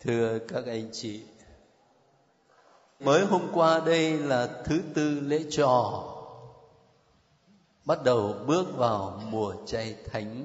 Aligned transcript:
thưa 0.00 0.38
các 0.38 0.66
anh 0.66 0.88
chị, 0.92 1.22
mới 3.00 3.26
hôm 3.26 3.42
qua 3.52 3.80
đây 3.86 4.18
là 4.18 4.62
thứ 4.64 4.80
tư 4.94 5.20
lễ 5.20 5.44
trò. 5.50 6.04
Bắt 7.84 8.04
đầu 8.04 8.34
bước 8.46 8.76
vào 8.76 9.22
mùa 9.30 9.54
chay 9.66 9.96
thánh 10.10 10.44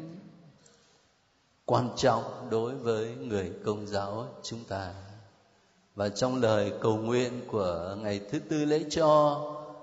quan 1.65 1.89
trọng 1.95 2.23
đối 2.49 2.75
với 2.75 3.15
người 3.15 3.51
công 3.65 3.87
giáo 3.87 4.27
chúng 4.43 4.63
ta. 4.63 4.93
Và 5.95 6.09
trong 6.09 6.41
lời 6.41 6.73
cầu 6.81 6.97
nguyện 6.97 7.41
của 7.47 7.95
ngày 8.01 8.21
thứ 8.31 8.39
tư 8.39 8.65
lễ 8.65 8.83
cho 8.89 9.41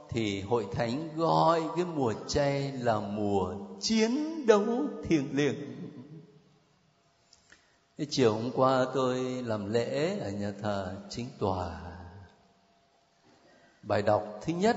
thì 0.08 0.40
hội 0.40 0.66
thánh 0.72 1.08
gọi 1.16 1.62
cái 1.76 1.84
mùa 1.84 2.14
chay 2.28 2.72
là 2.72 3.00
mùa 3.00 3.54
chiến 3.80 4.46
đấu 4.46 4.64
thiêng 5.04 5.28
liêng 5.32 5.56
chiều 8.10 8.34
hôm 8.34 8.50
qua 8.54 8.86
tôi 8.94 9.42
làm 9.42 9.72
lễ 9.72 10.18
ở 10.18 10.30
nhà 10.30 10.52
thờ 10.62 10.96
chính 11.10 11.26
tòa. 11.38 11.80
Bài 13.82 14.02
đọc 14.02 14.38
thứ 14.42 14.52
nhất, 14.52 14.76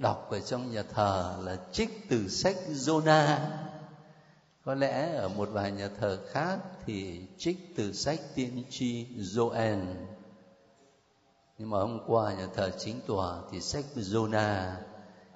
đọc 0.00 0.30
ở 0.30 0.40
trong 0.40 0.70
nhà 0.70 0.82
thờ 0.82 1.36
là 1.44 1.56
trích 1.72 2.08
từ 2.08 2.28
sách 2.28 2.56
Jonah 2.68 3.38
có 4.64 4.74
lẽ 4.74 5.14
ở 5.14 5.28
một 5.28 5.48
vài 5.52 5.72
nhà 5.72 5.88
thờ 6.00 6.18
khác 6.30 6.58
thì 6.86 7.20
trích 7.38 7.72
từ 7.76 7.92
sách 7.92 8.20
tiên 8.34 8.64
tri 8.70 9.06
Joel. 9.16 9.94
Nhưng 11.58 11.70
mà 11.70 11.78
hôm 11.78 12.00
qua 12.06 12.34
nhà 12.34 12.46
thờ 12.54 12.70
chính 12.78 13.00
tòa 13.06 13.38
thì 13.50 13.60
sách 13.60 13.84
Jonah 13.94 14.72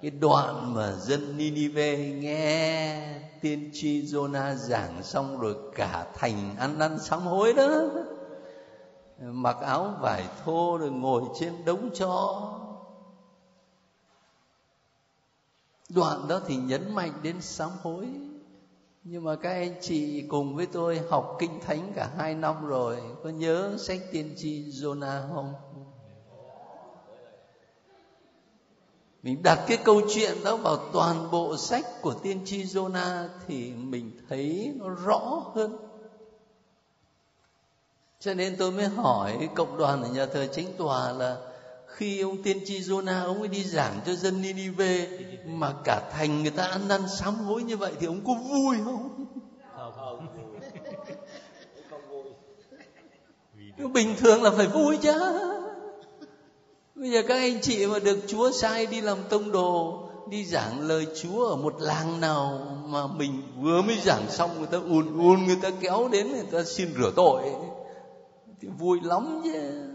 cái 0.02 0.10
đoạn 0.10 0.74
mà 0.74 0.92
dân 0.92 1.38
Ninive 1.38 1.96
nghe 1.96 3.02
tiên 3.40 3.70
tri 3.74 4.02
Jonah 4.02 4.54
giảng 4.54 5.02
xong 5.02 5.40
rồi 5.40 5.56
cả 5.74 6.06
thành 6.14 6.56
ăn 6.59 6.78
năn 6.78 6.98
sám 6.98 7.20
hối 7.20 7.52
đó, 7.52 7.68
mặc 9.18 9.56
áo 9.60 9.95
vải 10.00 10.24
thô 10.45 10.78
rồi 10.78 10.90
ngồi 10.90 11.23
trên 11.40 11.64
đống 11.64 11.90
cho 11.95 12.42
đoạn 15.88 16.28
đó 16.28 16.40
thì 16.46 16.56
nhấn 16.56 16.95
mạnh 16.95 17.12
đến 17.23 17.40
sám 17.40 17.71
hối. 17.82 18.09
Nhưng 19.04 19.24
mà 19.24 19.37
các 19.37 19.51
anh 19.51 19.74
chị 19.80 20.23
cùng 20.28 20.56
với 20.56 20.66
tôi 20.66 21.01
học 21.10 21.37
kinh 21.38 21.60
thánh 21.60 21.93
cả 21.95 22.10
hai 22.18 22.34
năm 22.34 22.66
rồi, 22.66 22.96
có 23.24 23.28
nhớ 23.30 23.76
sách 23.78 24.01
tiên 24.12 24.34
tri 24.37 24.65
Jonah 24.65 25.34
không? 25.34 25.54
Mình 29.23 29.43
đặt 29.43 29.65
cái 29.66 29.76
câu 29.85 30.02
chuyện 30.15 30.43
đó 30.45 30.57
vào 30.57 30.76
toàn 30.93 31.30
bộ 31.30 31.57
sách 31.57 31.85
của 32.01 32.15
tiên 32.15 32.43
tri 32.45 32.65
Jonah 32.65 33.29
thì 33.46 33.73
mình 33.74 34.12
thấy 34.29 34.74
nó 34.79 34.88
rõ 34.88 35.43
hơn 35.54 35.79
cho 38.21 38.35
nên 38.35 38.57
tôi 38.59 38.73
mới 38.73 38.88
hỏi 38.88 39.49
cộng 39.54 39.77
đoàn 39.77 40.02
ở 40.02 40.09
nhà 40.09 40.27
thờ 40.27 40.46
chính 40.52 40.77
tòa 40.79 41.12
là 41.12 41.38
khi 41.87 42.21
ông 42.21 42.43
tiên 42.43 42.62
tri 42.65 42.80
Jonah 42.80 43.27
ông 43.27 43.40
ấy 43.40 43.49
đi 43.49 43.65
giảng 43.65 44.01
cho 44.07 44.15
dân 44.15 44.43
Ninive 44.43 45.09
mà 45.45 45.73
cả 45.84 46.02
thành 46.10 46.43
người 46.43 46.51
ta 46.51 46.66
ăn 46.66 46.88
năn 46.88 47.09
sám 47.09 47.34
hối 47.34 47.62
như 47.62 47.77
vậy 47.77 47.96
thì 48.01 48.07
ông 48.07 48.24
có 48.24 48.34
vui 48.34 48.77
không? 48.84 49.27
Không, 49.77 49.93
không 53.80 53.93
Bình 53.93 54.16
thường 54.16 54.43
là 54.43 54.51
phải 54.51 54.66
vui 54.66 54.99
chứ. 55.02 55.12
Bây 57.01 57.10
giờ 57.10 57.23
các 57.29 57.34
anh 57.34 57.60
chị 57.62 57.87
mà 57.87 57.98
được 57.98 58.18
Chúa 58.26 58.51
sai 58.51 58.87
đi 58.87 59.01
làm 59.01 59.18
tông 59.29 59.52
đồ, 59.52 60.02
đi 60.29 60.45
giảng 60.45 60.80
lời 60.80 61.06
Chúa 61.23 61.46
ở 61.46 61.56
một 61.56 61.74
làng 61.80 62.20
nào 62.20 62.60
mà 62.87 63.06
mình 63.06 63.43
vừa 63.60 63.82
mới 63.82 63.96
giảng 64.04 64.22
xong 64.28 64.50
người 64.59 64.66
ta 64.66 64.78
ùn 64.78 65.19
ùn, 65.19 65.47
người 65.47 65.56
ta 65.62 65.71
kéo 65.81 66.09
đến, 66.12 66.31
người 66.31 66.47
ta 66.53 66.65
xin 66.65 66.88
rửa 66.98 67.12
tội, 67.16 67.43
thì 68.60 68.69
vui 68.78 69.00
lắm 69.03 69.41
chứ 69.44 69.87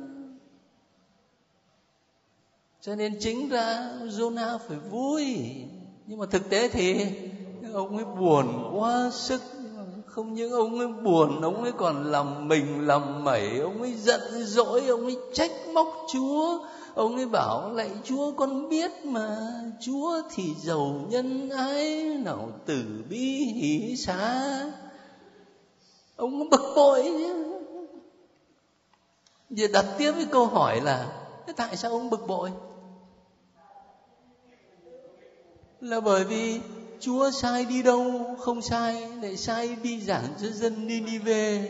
cho 2.81 2.95
nên 2.95 3.19
chính 3.19 3.49
ra 3.49 3.89
Jonah 4.03 4.57
phải 4.67 4.77
vui. 4.77 5.25
Nhưng 6.07 6.19
mà 6.19 6.25
thực 6.25 6.49
tế 6.49 6.67
thì 6.67 7.05
ông 7.73 7.95
ấy 7.95 8.05
buồn 8.05 8.79
quá 8.79 9.09
sức. 9.13 9.41
Không 10.05 10.33
những 10.33 10.51
ông 10.51 10.79
ấy 10.79 10.87
buồn, 10.87 11.41
ông 11.41 11.63
ấy 11.63 11.71
còn 11.71 12.11
làm 12.11 12.47
mình 12.47 12.87
làm 12.87 13.23
mẩy, 13.23 13.59
ông 13.59 13.81
ấy 13.81 13.93
giận 13.93 14.21
dỗi, 14.43 14.87
ông 14.87 15.05
ấy 15.05 15.17
trách 15.33 15.51
móc 15.73 15.87
chúa 16.13 16.59
ông 16.95 17.15
ấy 17.15 17.25
bảo 17.25 17.73
lạy 17.73 17.89
chúa, 18.03 18.31
con 18.31 18.69
biết 18.69 18.91
mà, 19.03 19.37
chúa 19.79 20.21
thì 20.35 20.55
giàu 20.55 21.05
nhân 21.09 21.49
ái, 21.49 22.03
nào 22.03 22.51
tử 22.65 22.85
bi 23.09 23.35
hỷ 23.37 23.95
xá. 23.97 24.43
Ông 26.15 26.49
bực 26.49 26.73
bội 26.75 27.03
chứ. 27.03 27.51
Giờ 29.49 29.67
đặt 29.73 29.85
tiếp 29.97 30.11
cái 30.15 30.25
câu 30.31 30.47
hỏi 30.47 30.81
là 30.81 31.21
tại 31.55 31.77
sao 31.77 31.91
ông 31.91 32.09
bực 32.09 32.27
bội? 32.27 32.51
Là 35.81 35.99
bởi 35.99 36.23
vì 36.23 36.59
Chúa 36.99 37.31
sai 37.31 37.65
đi 37.65 37.83
đâu 37.83 38.35
không 38.39 38.61
sai, 38.61 39.07
lại 39.21 39.37
sai 39.37 39.75
đi 39.75 40.01
giảng 40.01 40.27
cho 40.41 40.47
dân 40.47 40.87
đi 40.87 40.99
đi 40.99 41.17
về 41.17 41.69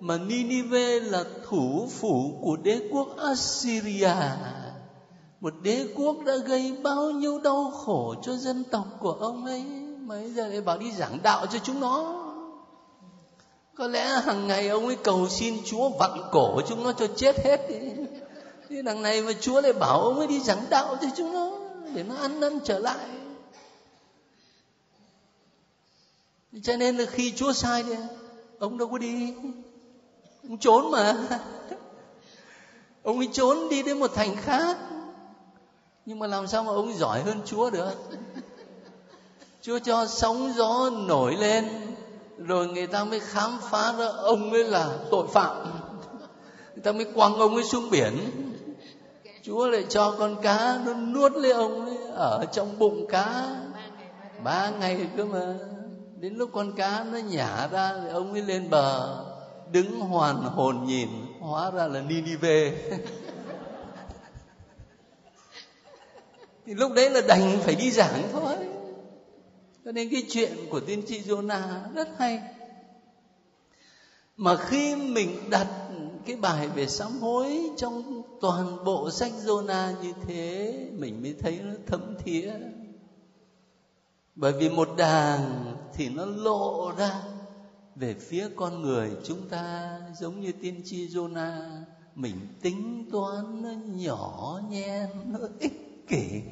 mà 0.00 0.18
Ninive 0.18 1.00
là 1.00 1.24
thủ 1.48 1.88
phủ 1.90 2.38
của 2.40 2.56
đế 2.56 2.80
quốc 2.90 3.16
Assyria. 3.16 4.14
Một 5.40 5.54
đế 5.62 5.86
quốc 5.94 6.16
đã 6.26 6.36
gây 6.36 6.76
bao 6.82 7.10
nhiêu 7.10 7.38
đau 7.38 7.70
khổ 7.70 8.14
cho 8.22 8.36
dân 8.36 8.64
tộc 8.64 8.86
của 9.00 9.12
ông 9.12 9.44
ấy. 9.44 9.64
Mà 10.00 10.14
bây 10.14 10.30
giờ 10.30 10.46
lại 10.46 10.60
bảo 10.60 10.78
đi 10.78 10.92
giảng 10.92 11.18
đạo 11.22 11.46
cho 11.46 11.58
chúng 11.58 11.80
nó. 11.80 12.22
Có 13.74 13.86
lẽ 13.86 14.20
hàng 14.24 14.46
ngày 14.46 14.68
ông 14.68 14.86
ấy 14.86 14.96
cầu 14.96 15.28
xin 15.28 15.54
Chúa 15.64 15.88
vặn 15.88 16.10
cổ 16.32 16.60
chúng 16.68 16.84
nó 16.84 16.92
cho 16.92 17.06
chết 17.16 17.44
hết 17.44 17.68
đi. 17.68 17.76
thì 18.68 18.82
đằng 18.82 19.02
này 19.02 19.22
mà 19.22 19.32
Chúa 19.40 19.60
lại 19.60 19.72
bảo 19.72 20.00
ông 20.00 20.18
ấy 20.18 20.26
đi 20.26 20.40
giảng 20.40 20.64
đạo 20.70 20.96
cho 21.02 21.08
chúng 21.16 21.32
nó, 21.32 21.52
để 21.94 22.02
nó 22.02 22.14
ăn 22.14 22.40
năn 22.40 22.58
trở 22.64 22.78
lại. 22.78 23.06
Cho 26.62 26.76
nên 26.76 26.96
là 26.96 27.04
khi 27.06 27.32
chúa 27.36 27.52
sai 27.52 27.82
thì 27.82 27.94
ông 28.58 28.78
đâu 28.78 28.88
có 28.88 28.98
đi 28.98 29.34
ông 30.48 30.58
trốn 30.58 30.90
mà. 30.90 31.14
Ông 33.02 33.18
ấy 33.18 33.28
trốn 33.32 33.68
đi 33.68 33.82
đến 33.82 34.00
một 34.00 34.10
thành 34.14 34.36
khác. 34.36 34.76
Nhưng 36.06 36.18
mà 36.18 36.26
làm 36.26 36.46
sao 36.46 36.64
mà 36.64 36.72
ông 36.72 36.98
giỏi 36.98 37.22
hơn 37.22 37.40
chúa 37.44 37.70
được? 37.70 37.92
Chúa 39.62 39.78
cho 39.78 40.06
sóng 40.06 40.52
gió 40.56 40.90
nổi 40.90 41.36
lên, 41.36 41.64
rồi 42.38 42.66
người 42.66 42.86
ta 42.86 43.04
mới 43.04 43.20
khám 43.20 43.58
phá 43.70 43.92
ra 43.92 44.06
ông 44.06 44.52
ấy 44.52 44.64
là 44.64 44.98
tội 45.10 45.26
phạm. 45.28 45.56
Người 46.74 46.82
ta 46.82 46.92
mới 46.92 47.04
quăng 47.04 47.34
ông 47.34 47.54
ấy 47.54 47.64
xuống 47.64 47.90
biển. 47.90 48.18
Chúa 49.42 49.66
lại 49.66 49.84
cho 49.88 50.14
con 50.18 50.42
cá 50.42 50.80
nó 50.84 50.94
nuốt 50.94 51.32
lấy 51.32 51.52
ông 51.52 51.86
ấy 51.86 51.98
ở 52.14 52.44
trong 52.52 52.78
bụng 52.78 53.06
cá. 53.08 53.56
Ba 54.44 54.70
ngày 54.70 55.06
cơ 55.16 55.24
mà. 55.24 55.54
Đến 56.20 56.34
lúc 56.34 56.50
con 56.52 56.72
cá 56.72 57.04
nó 57.12 57.18
nhả 57.18 57.68
ra 57.68 57.92
thì 58.02 58.08
ông 58.08 58.32
ấy 58.32 58.42
lên 58.42 58.70
bờ 58.70 59.24
đứng 59.72 60.00
hoàn 60.00 60.36
hồn 60.36 60.84
nhìn, 60.86 61.08
hóa 61.40 61.70
ra 61.70 61.86
là 61.86 62.00
Ninive. 62.00 62.72
Thì 66.66 66.74
lúc 66.74 66.92
đấy 66.92 67.10
là 67.10 67.20
đành 67.28 67.58
phải 67.60 67.74
đi 67.74 67.90
giảng 67.90 68.22
thôi. 68.32 68.56
Cho 69.84 69.92
nên 69.92 70.10
cái 70.10 70.22
chuyện 70.28 70.52
của 70.70 70.80
tiên 70.80 71.02
tri 71.06 71.20
Jonah 71.20 71.92
rất 71.94 72.08
hay. 72.18 72.40
Mà 74.36 74.56
khi 74.56 74.96
mình 74.96 75.50
đặt 75.50 75.66
cái 76.26 76.36
bài 76.36 76.68
về 76.68 76.86
sám 76.86 77.18
hối 77.20 77.70
trong 77.76 78.22
toàn 78.40 78.84
bộ 78.84 79.10
sách 79.10 79.32
Jonah 79.44 80.02
như 80.02 80.12
thế, 80.26 80.74
mình 80.92 81.22
mới 81.22 81.34
thấy 81.38 81.60
nó 81.64 81.74
thấm 81.86 82.16
thía. 82.24 82.52
Bởi 84.34 84.52
vì 84.52 84.68
một 84.68 84.88
đàng 84.96 85.76
thì 85.94 86.08
nó 86.08 86.24
lộ 86.24 86.92
ra 86.98 87.22
về 87.96 88.14
phía 88.14 88.48
con 88.56 88.82
người 88.82 89.10
chúng 89.24 89.48
ta 89.48 89.98
giống 90.18 90.40
như 90.40 90.52
tiên 90.52 90.82
tri 90.84 91.08
Jonah, 91.08 91.82
mình 92.14 92.36
tính 92.62 93.08
toán 93.12 93.62
nó 93.62 93.70
nhỏ 93.86 94.60
nhen 94.70 95.08
nó 95.26 95.38
ích 95.60 96.06
kỷ. 96.08 96.42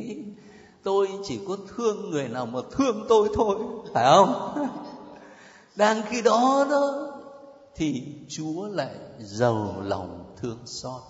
Tôi 0.82 1.08
chỉ 1.24 1.40
có 1.48 1.56
thương 1.76 2.10
người 2.10 2.28
nào 2.28 2.46
mà 2.46 2.60
thương 2.70 3.06
tôi 3.08 3.28
thôi, 3.34 3.56
phải 3.94 4.04
không? 4.04 4.54
Đang 5.76 6.02
khi 6.06 6.22
đó 6.22 6.66
đó, 6.70 7.12
thì 7.74 8.02
chúa 8.28 8.66
lại 8.66 8.94
giàu 9.18 9.82
lòng 9.84 10.34
thương 10.36 10.58
xót. 10.64 11.02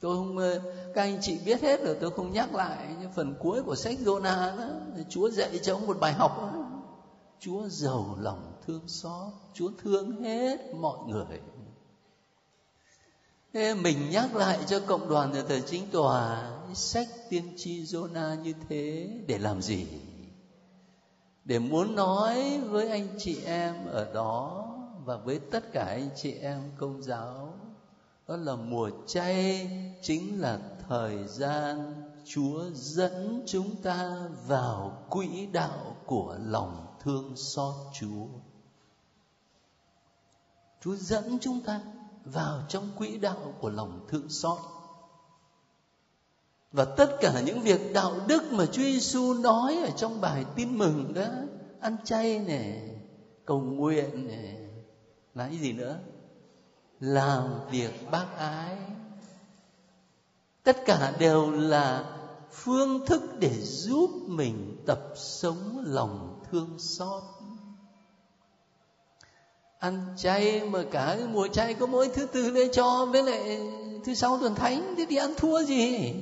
Tôi 0.00 0.16
không 0.16 0.38
ờ, 0.38 0.60
các 0.94 1.02
anh 1.02 1.18
chị 1.20 1.38
biết 1.46 1.62
hết 1.62 1.84
rồi, 1.84 1.96
tôi 2.00 2.10
không 2.10 2.32
nhắc 2.32 2.54
lại, 2.54 2.86
nhưng 3.00 3.12
phần 3.12 3.34
cuối 3.40 3.62
của 3.62 3.74
sách 3.74 3.96
Jonah 4.04 4.56
đó, 4.56 4.64
Chúa 5.08 5.30
dạy 5.30 5.58
cho 5.62 5.74
ông 5.74 5.86
một 5.86 6.00
bài 6.00 6.12
học 6.12 6.38
đó. 6.38 6.73
Chúa 7.40 7.68
giàu 7.68 8.16
lòng 8.20 8.60
thương 8.66 8.88
xót, 8.88 9.32
Chúa 9.54 9.70
thương 9.82 10.22
hết 10.22 10.74
mọi 10.74 10.98
người 11.08 11.40
Thế 13.54 13.74
mình 13.74 14.10
nhắc 14.10 14.36
lại 14.36 14.58
cho 14.66 14.80
cộng 14.80 15.08
đoàn 15.08 15.32
nhà 15.32 15.42
thờ 15.48 15.60
chính 15.66 15.90
tòa 15.90 16.50
sách 16.74 17.08
tiên 17.30 17.52
tri 17.56 17.82
Jonah 17.82 18.40
như 18.42 18.52
thế 18.68 19.08
để 19.26 19.38
làm 19.38 19.62
gì? 19.62 19.86
Để 21.44 21.58
muốn 21.58 21.94
nói 21.94 22.60
với 22.60 22.88
anh 22.88 23.08
chị 23.18 23.44
em 23.44 23.86
ở 23.86 24.12
đó 24.14 24.66
và 25.04 25.16
với 25.16 25.38
tất 25.38 25.72
cả 25.72 25.84
anh 25.84 26.08
chị 26.16 26.32
em 26.32 26.62
công 26.78 27.02
giáo, 27.02 27.54
đó 28.28 28.36
là 28.36 28.56
mùa 28.56 28.90
chay 29.06 29.70
chính 30.02 30.40
là 30.40 30.58
thời 30.88 31.26
gian 31.28 31.94
chúa 32.24 32.64
dẫn 32.72 33.42
chúng 33.46 33.76
ta 33.82 34.28
vào 34.46 35.06
quỹ 35.10 35.46
đạo 35.46 35.96
của 36.06 36.36
lòng 36.44 36.93
thương 37.04 37.36
xót 37.36 37.74
chúa. 37.92 38.26
Chúa 40.80 40.96
dẫn 40.96 41.38
chúng 41.40 41.60
ta 41.60 41.80
vào 42.24 42.62
trong 42.68 42.90
quỹ 42.96 43.16
đạo 43.16 43.54
của 43.60 43.70
lòng 43.70 44.06
thương 44.08 44.28
xót. 44.28 44.58
Và 46.72 46.84
tất 46.84 47.16
cả 47.20 47.40
những 47.40 47.60
việc 47.60 47.92
đạo 47.94 48.14
đức 48.26 48.42
mà 48.52 48.66
Chúa 48.66 48.82
Giêsu 48.82 49.34
nói 49.34 49.76
ở 49.76 49.90
trong 49.96 50.20
bài 50.20 50.44
tin 50.56 50.78
mừng 50.78 51.14
đó 51.14 51.26
ăn 51.80 51.96
chay 52.04 52.38
nè, 52.38 52.88
cầu 53.44 53.60
nguyện 53.60 54.26
nè, 54.26 54.56
là 55.34 55.46
cái 55.46 55.58
gì 55.58 55.72
nữa? 55.72 55.98
Làm 57.00 57.60
việc 57.70 58.10
bác 58.10 58.26
ái. 58.36 58.78
Tất 60.62 60.76
cả 60.86 61.16
đều 61.18 61.50
là 61.50 62.16
phương 62.50 63.06
thức 63.06 63.22
để 63.38 63.60
giúp 63.62 64.10
mình 64.26 64.82
tập 64.86 65.12
sống 65.16 65.84
lòng 65.86 66.33
thương 66.50 66.78
xót. 66.78 67.22
Ăn 69.78 70.14
chay 70.16 70.64
mà 70.64 70.82
cả 70.90 71.14
cái 71.18 71.26
mùa 71.26 71.48
chay 71.48 71.74
có 71.74 71.86
mỗi 71.86 72.08
thứ 72.08 72.26
tư 72.26 72.50
để 72.50 72.68
cho, 72.72 73.06
với 73.06 73.22
lại 73.22 73.60
thứ 74.04 74.14
sáu 74.14 74.38
tuần 74.38 74.54
thánh, 74.54 74.94
thế 74.98 75.06
thì 75.08 75.16
ăn 75.16 75.34
thua 75.36 75.62
gì? 75.62 76.14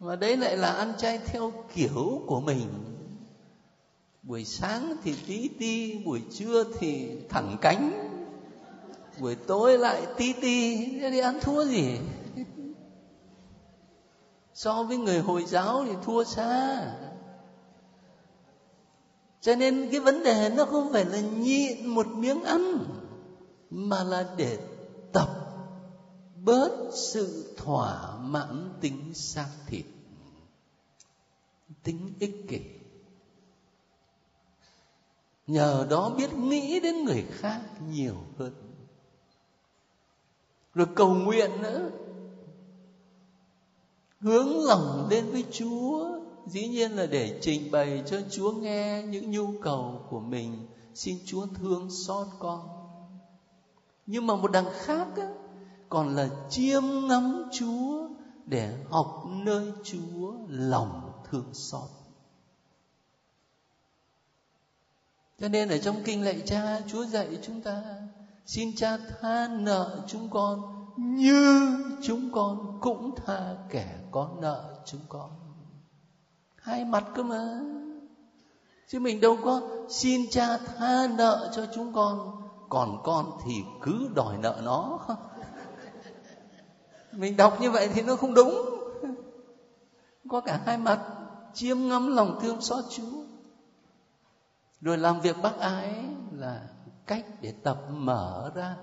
Mà 0.00 0.16
đấy 0.16 0.36
lại 0.36 0.56
là 0.56 0.72
ăn 0.72 0.94
chay 0.98 1.18
theo 1.18 1.52
kiểu 1.74 2.22
của 2.26 2.40
mình. 2.40 2.68
Buổi 4.22 4.44
sáng 4.44 4.96
thì 5.02 5.14
tí 5.26 5.48
ti, 5.58 5.98
buổi 6.04 6.22
trưa 6.30 6.64
thì 6.78 7.08
thẳng 7.28 7.56
cánh, 7.60 8.10
buổi 9.20 9.34
tối 9.34 9.78
lại 9.78 10.06
tí 10.16 10.32
ti, 10.32 10.76
thế 11.00 11.10
thì 11.10 11.18
ăn 11.18 11.40
thua 11.40 11.64
gì? 11.64 11.98
So 14.54 14.82
với 14.82 14.96
người 14.96 15.18
hồi 15.18 15.44
giáo 15.44 15.84
thì 15.86 15.92
thua 16.04 16.24
xa 16.24 16.86
cho 19.44 19.56
nên 19.56 19.88
cái 19.90 20.00
vấn 20.00 20.22
đề 20.22 20.50
nó 20.56 20.64
không 20.64 20.92
phải 20.92 21.04
là 21.04 21.20
nhịn 21.20 21.86
một 21.86 22.06
miếng 22.06 22.42
ăn, 22.42 22.78
mà 23.70 24.04
là 24.04 24.34
để 24.36 24.58
tập 25.12 25.28
bớt 26.44 26.90
sự 27.12 27.54
thỏa 27.56 28.16
mãn 28.18 28.72
tính 28.80 29.12
xác 29.14 29.48
thịt, 29.66 29.84
tính 31.82 32.14
ích 32.18 32.46
kỷ. 32.48 32.60
Nhờ 35.46 35.86
đó 35.90 36.10
biết 36.18 36.34
nghĩ 36.34 36.80
đến 36.80 37.04
người 37.04 37.24
khác 37.30 37.60
nhiều 37.88 38.16
hơn. 38.38 38.52
Rồi 40.74 40.86
cầu 40.94 41.14
nguyện 41.14 41.62
nữa, 41.62 41.90
hướng 44.20 44.64
lòng 44.64 45.06
lên 45.10 45.30
với 45.30 45.44
chúa 45.52 46.23
dĩ 46.46 46.68
nhiên 46.68 46.92
là 46.92 47.06
để 47.06 47.38
trình 47.42 47.70
bày 47.70 48.02
cho 48.06 48.20
chúa 48.30 48.52
nghe 48.52 49.02
những 49.02 49.30
nhu 49.30 49.60
cầu 49.62 50.06
của 50.10 50.20
mình. 50.20 50.66
Xin 50.94 51.18
chúa 51.26 51.46
thương 51.46 51.90
xót 51.90 52.26
con. 52.38 52.68
Nhưng 54.06 54.26
mà 54.26 54.36
một 54.36 54.52
đằng 54.52 54.68
khác 54.72 55.06
á, 55.16 55.28
còn 55.88 56.16
là 56.16 56.28
chiêm 56.50 56.82
ngắm 57.08 57.48
chúa 57.52 58.08
để 58.46 58.76
học 58.90 59.24
nơi 59.26 59.72
chúa 59.84 60.34
lòng 60.48 61.12
thương 61.30 61.54
xót. 61.54 61.88
Cho 65.40 65.48
nên 65.48 65.68
ở 65.68 65.78
trong 65.78 65.96
kinh 66.04 66.24
lạy 66.24 66.42
cha 66.46 66.80
chúa 66.86 67.04
dạy 67.04 67.38
chúng 67.42 67.60
ta 67.60 67.82
xin 68.46 68.76
cha 68.76 68.96
tha 68.96 69.48
nợ 69.48 70.04
chúng 70.06 70.30
con 70.30 70.62
như 70.96 71.76
chúng 72.02 72.32
con 72.32 72.78
cũng 72.80 73.14
tha 73.26 73.56
kẻ 73.70 73.98
có 74.10 74.30
nợ 74.40 74.82
chúng 74.86 75.00
con 75.08 75.43
hai 76.64 76.84
mặt 76.84 77.04
cơ 77.14 77.22
mà. 77.22 77.60
Chứ 78.88 79.00
mình 79.00 79.20
đâu 79.20 79.36
có 79.44 79.60
xin 79.88 80.30
cha 80.30 80.58
tha 80.58 81.08
nợ 81.16 81.50
cho 81.54 81.66
chúng 81.74 81.92
con. 81.92 82.42
Còn 82.68 83.02
con 83.04 83.30
thì 83.44 83.52
cứ 83.82 84.08
đòi 84.14 84.38
nợ 84.38 84.60
nó. 84.64 84.98
Mình 87.12 87.36
đọc 87.36 87.60
như 87.60 87.70
vậy 87.70 87.88
thì 87.94 88.02
nó 88.02 88.16
không 88.16 88.34
đúng. 88.34 88.54
Có 90.28 90.40
cả 90.40 90.60
hai 90.66 90.78
mặt, 90.78 91.00
chiêm 91.54 91.88
ngắm 91.88 92.16
lòng 92.16 92.38
thương 92.42 92.60
xót 92.60 92.84
chúa. 92.90 93.24
Rồi 94.80 94.98
làm 94.98 95.20
việc 95.20 95.36
bác 95.42 95.58
ái 95.58 96.04
là 96.32 96.62
cách 97.06 97.26
để 97.40 97.54
tập 97.62 97.78
mở 97.90 98.50
ra. 98.54 98.76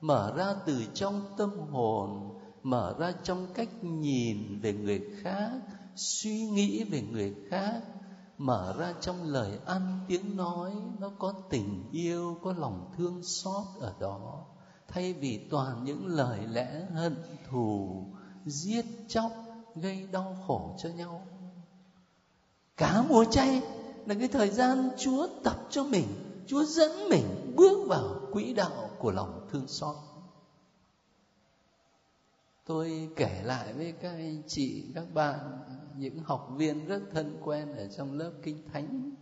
Mở 0.00 0.32
ra 0.36 0.54
từ 0.66 0.84
trong 0.94 1.22
tâm 1.36 1.50
hồn, 1.70 2.38
mở 2.62 2.94
ra 2.98 3.12
trong 3.22 3.46
cách 3.54 3.68
nhìn 3.82 4.60
về 4.62 4.72
người 4.72 5.02
khác 5.22 5.50
suy 5.96 6.42
nghĩ 6.42 6.84
về 6.84 7.02
người 7.02 7.34
khác, 7.50 7.80
mở 8.38 8.74
ra 8.78 8.94
trong 9.00 9.22
lời 9.22 9.58
ăn 9.66 10.00
tiếng 10.08 10.36
nói, 10.36 10.72
nó 10.98 11.10
có 11.18 11.34
tình 11.50 11.88
yêu, 11.92 12.38
có 12.42 12.52
lòng 12.52 12.92
thương 12.96 13.22
xót 13.22 13.64
ở 13.80 13.94
đó. 14.00 14.44
Thay 14.88 15.12
vì 15.12 15.40
toàn 15.50 15.84
những 15.84 16.06
lời 16.06 16.46
lẽ 16.46 16.86
hận 16.94 17.16
thù, 17.50 18.04
giết 18.46 18.84
chóc, 19.08 19.32
gây 19.74 20.06
đau 20.12 20.36
khổ 20.46 20.76
cho 20.82 20.88
nhau. 20.88 21.26
Cả 22.76 23.02
mùa 23.08 23.24
chay 23.24 23.62
là 24.06 24.14
cái 24.14 24.28
thời 24.28 24.50
gian 24.50 24.90
chúa 24.98 25.28
tập 25.44 25.56
cho 25.70 25.84
mình, 25.84 26.06
chúa 26.46 26.64
dẫn 26.64 27.08
mình 27.10 27.54
bước 27.56 27.88
vào 27.88 28.20
quỹ 28.32 28.54
đạo 28.54 28.90
của 28.98 29.10
lòng 29.10 29.48
thương 29.52 29.68
xót. 29.68 29.96
Tôi 32.66 33.08
kể 33.16 33.42
lại 33.44 33.72
với 33.72 33.92
các 33.92 34.10
anh 34.10 34.42
chị, 34.46 34.92
các 34.94 35.14
bạn 35.14 35.38
những 35.98 36.18
học 36.18 36.48
viên 36.56 36.86
rất 36.86 37.00
thân 37.12 37.38
quen 37.44 37.76
ở 37.76 37.88
trong 37.88 38.18
lớp 38.18 38.32
kinh 38.42 38.62
thánh. 38.72 39.14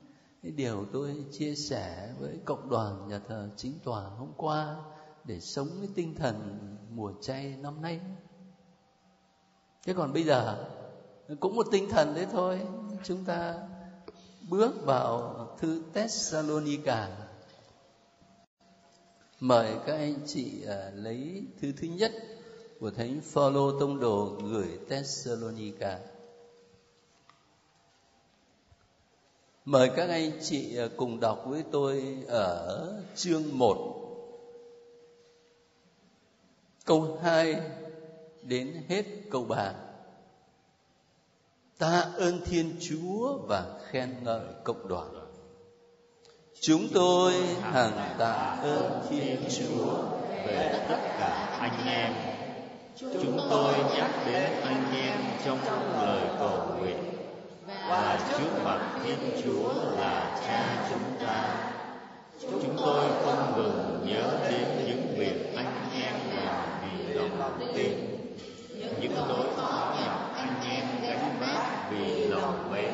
Cái 0.42 0.52
điều 0.52 0.86
tôi 0.92 1.24
chia 1.32 1.54
sẻ 1.54 2.14
với 2.18 2.38
cộng 2.44 2.68
đoàn 2.68 3.08
nhà 3.08 3.20
thờ 3.28 3.48
chính 3.56 3.72
tòa 3.84 4.02
hôm 4.02 4.32
qua 4.36 4.76
để 5.24 5.40
sống 5.40 5.68
cái 5.80 5.88
tinh 5.94 6.14
thần 6.14 6.66
mùa 6.90 7.12
chay 7.20 7.56
năm 7.62 7.82
nay. 7.82 8.00
Thế 9.84 9.94
còn 9.94 10.12
bây 10.12 10.22
giờ, 10.22 10.66
cũng 11.40 11.56
một 11.56 11.66
tinh 11.70 11.88
thần 11.90 12.14
đấy 12.14 12.26
thôi. 12.32 12.60
Chúng 13.04 13.24
ta 13.24 13.54
bước 14.48 14.72
vào 14.84 15.34
thư 15.58 15.82
Thessalonica. 15.94 17.08
Mời 19.40 19.76
các 19.86 19.96
anh 19.96 20.14
chị 20.26 20.64
à, 20.66 20.90
lấy 20.94 21.46
thư 21.60 21.72
thứ 21.72 21.88
nhất 21.88 22.12
của 22.80 22.90
thánh 22.90 23.20
Phaolô 23.20 23.80
tông 23.80 24.00
đồ 24.00 24.38
gửi 24.42 24.78
Thessalonica. 24.88 25.98
Mời 29.70 29.90
các 29.96 30.08
anh 30.08 30.32
chị 30.42 30.76
ờ, 30.76 30.88
cùng 30.96 31.20
đọc 31.20 31.42
với 31.46 31.64
tôi 31.72 32.16
ở 32.28 32.92
chương 33.14 33.42
1 33.52 33.76
câu 36.84 37.18
2 37.22 37.56
đến 38.42 38.82
hết 38.88 39.04
câu 39.30 39.44
3 39.44 39.72
ta 41.78 42.00
ơn 42.16 42.40
thiên 42.44 42.76
chúa 42.80 43.38
và 43.48 43.64
khen 43.90 44.16
ngợi 44.22 44.46
cộng 44.64 44.88
đoàn. 44.88 45.08
Chúng 46.60 46.88
tôi 46.94 47.32
hằng 47.60 48.14
tạ 48.18 48.58
ơn 48.62 49.06
thiên 49.10 49.44
chúa 49.58 50.02
về 50.46 50.84
tất 50.88 50.98
cả 51.18 51.58
anh 51.60 51.86
em. 51.86 52.12
Chúng 52.96 53.38
tôi 53.50 53.74
nhắc 53.96 54.10
đến 54.26 54.50
anh 54.64 54.94
em 54.94 55.20
trong 55.44 55.58
lời 56.02 56.26
cầu 56.38 56.78
nguyện 56.78 57.09
và 57.90 58.18
trước 58.38 58.64
mặt 58.64 58.80
thiên 59.04 59.18
chúa 59.44 59.72
là 59.98 60.40
cha 60.46 60.86
chúng 60.90 61.26
ta 61.26 61.54
chúng 62.40 62.76
tôi 62.76 63.04
không 63.24 63.52
ngừng 63.56 64.06
nhớ 64.06 64.38
đến 64.50 64.68
những 64.86 65.14
việc 65.18 65.56
anh 65.56 65.90
em 66.02 66.14
làm 66.36 66.64
vì 66.82 67.14
lòng 67.14 67.72
tin 67.74 67.92
những 69.00 69.14
nỗi 69.28 69.46
khó 69.56 69.94
nhọc 70.00 70.34
anh 70.36 70.54
em 70.70 70.84
gánh 71.02 71.36
vác 71.40 71.90
vì 71.90 72.24
lòng 72.28 72.72
mến 72.72 72.92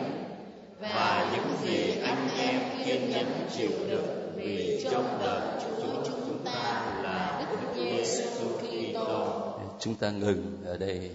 và 0.80 1.30
những 1.32 1.56
gì 1.62 2.00
anh 2.00 2.28
em 2.38 2.60
kiên 2.84 3.10
nhẫn 3.10 3.26
chịu 3.56 3.70
đựng 3.90 4.32
vì 4.36 4.84
trong 4.90 5.18
đời 5.24 5.40
Chúa 5.60 6.02
chúng 6.04 6.44
ta 6.44 6.82
là 7.02 7.46
Đức 7.50 7.68
Giêsu 7.76 8.48
Kitô. 8.58 9.52
Chúng 9.80 9.94
ta 9.94 10.10
ngừng 10.10 10.62
ở 10.66 10.76
đây. 10.76 11.10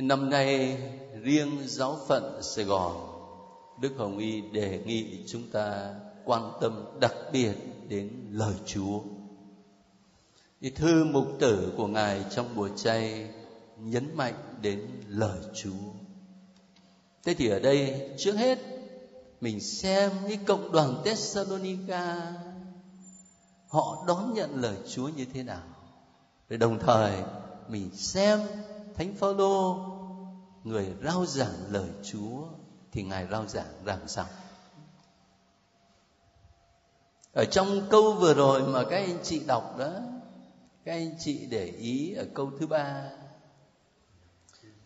Năm 0.00 0.30
nay 0.30 0.78
riêng 1.22 1.58
giáo 1.66 1.98
phận 2.08 2.42
Sài 2.42 2.64
Gòn, 2.64 2.96
Đức 3.80 3.92
Hồng 3.96 4.18
Y 4.18 4.40
đề 4.40 4.82
nghị 4.86 5.24
chúng 5.26 5.50
ta 5.50 5.94
quan 6.24 6.52
tâm 6.60 6.84
đặc 7.00 7.14
biệt 7.32 7.54
đến 7.88 8.10
lời 8.30 8.54
Chúa. 8.66 9.00
Thì 10.60 10.70
thư 10.70 11.04
mục 11.04 11.26
tử 11.38 11.72
của 11.76 11.86
Ngài 11.86 12.24
trong 12.30 12.56
buổi 12.56 12.70
chay 12.76 13.30
nhấn 13.78 14.16
mạnh 14.16 14.34
đến 14.62 14.86
lời 15.08 15.38
Chúa. 15.54 15.92
Thế 17.24 17.34
thì 17.34 17.48
ở 17.48 17.58
đây 17.58 18.10
trước 18.18 18.36
hết 18.36 18.58
mình 19.40 19.60
xem 19.60 20.10
cái 20.28 20.38
cộng 20.46 20.72
đoàn 20.72 21.02
Thessalonica 21.04 22.32
họ 23.68 24.04
đón 24.06 24.34
nhận 24.34 24.60
lời 24.60 24.76
Chúa 24.88 25.08
như 25.08 25.26
thế 25.34 25.42
nào. 25.42 25.62
Để 26.48 26.56
đồng 26.56 26.78
thời 26.78 27.22
mình 27.68 27.90
xem 27.94 28.40
Thánh 28.98 29.14
Phaolô 29.14 29.78
người 30.64 30.86
rao 31.04 31.26
giảng 31.26 31.54
lời 31.70 31.88
Chúa 32.02 32.46
thì 32.92 33.02
ngài 33.02 33.26
rao 33.30 33.46
giảng 33.46 33.84
làm 33.84 34.08
sao? 34.08 34.26
Ở 37.32 37.44
trong 37.44 37.82
câu 37.90 38.12
vừa 38.12 38.34
rồi 38.34 38.62
mà 38.62 38.84
các 38.84 38.96
anh 38.96 39.18
chị 39.22 39.40
đọc 39.46 39.78
đó, 39.78 39.90
các 40.84 40.92
anh 40.92 41.10
chị 41.18 41.46
để 41.50 41.64
ý 41.64 42.14
ở 42.14 42.26
câu 42.34 42.50
thứ 42.60 42.66
ba 42.66 43.10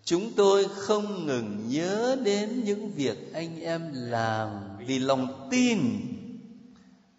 chúng 0.04 0.33
tôi 0.37 0.66
không 0.69 1.26
ngừng 1.26 1.69
nhớ 1.69 2.16
đến 2.25 2.64
những 2.64 2.90
việc 2.90 3.33
anh 3.35 3.61
em 3.61 3.90
làm 3.92 4.76
vì 4.87 4.99
lòng 4.99 5.49
tin 5.50 5.78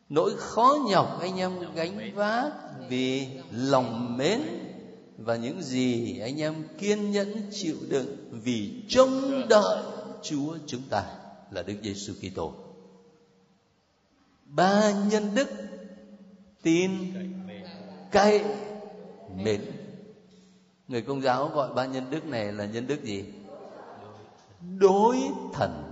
nỗi 0.09 0.33
khó 0.37 0.75
nhọc 0.87 1.19
anh 1.21 1.37
em 1.37 1.51
gánh 1.75 2.15
vác 2.15 2.53
vì 2.89 3.27
lòng 3.51 4.17
mến 4.17 4.62
và 5.17 5.35
những 5.35 5.61
gì 5.61 6.19
anh 6.19 6.41
em 6.41 6.67
kiên 6.77 7.11
nhẫn 7.11 7.49
chịu 7.51 7.77
đựng 7.89 8.29
vì 8.31 8.83
trông 8.87 9.41
đợi 9.49 9.83
Chúa 10.23 10.57
chúng 10.67 10.81
ta 10.89 11.05
là 11.51 11.63
Đức 11.63 11.75
Giêsu 11.83 12.13
Kitô. 12.13 12.53
Ba 14.45 14.91
nhân 15.11 15.35
đức 15.35 15.49
tin 16.61 16.91
cậy 18.11 18.43
mến. 19.35 19.61
Người 20.87 21.01
công 21.01 21.21
giáo 21.21 21.47
gọi 21.47 21.73
ba 21.73 21.85
nhân 21.85 22.05
đức 22.09 22.25
này 22.25 22.51
là 22.51 22.65
nhân 22.65 22.87
đức 22.87 23.03
gì? 23.03 23.25
Đối 24.77 25.17
thần. 25.53 25.83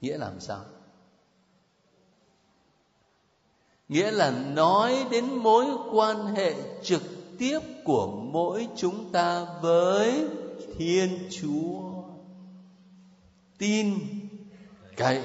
Nghĩa 0.00 0.18
làm 0.18 0.40
sao? 0.40 0.64
Nghĩa 3.88 4.10
là 4.10 4.30
nói 4.30 5.06
đến 5.10 5.24
mối 5.26 5.66
quan 5.92 6.26
hệ 6.26 6.54
trực 6.82 7.02
tiếp 7.40 7.60
của 7.84 8.06
mỗi 8.06 8.68
chúng 8.76 9.12
ta 9.12 9.58
với 9.62 10.28
thiên 10.76 11.28
chúa. 11.30 11.80
Tin 13.58 13.94
cậy, 14.96 15.24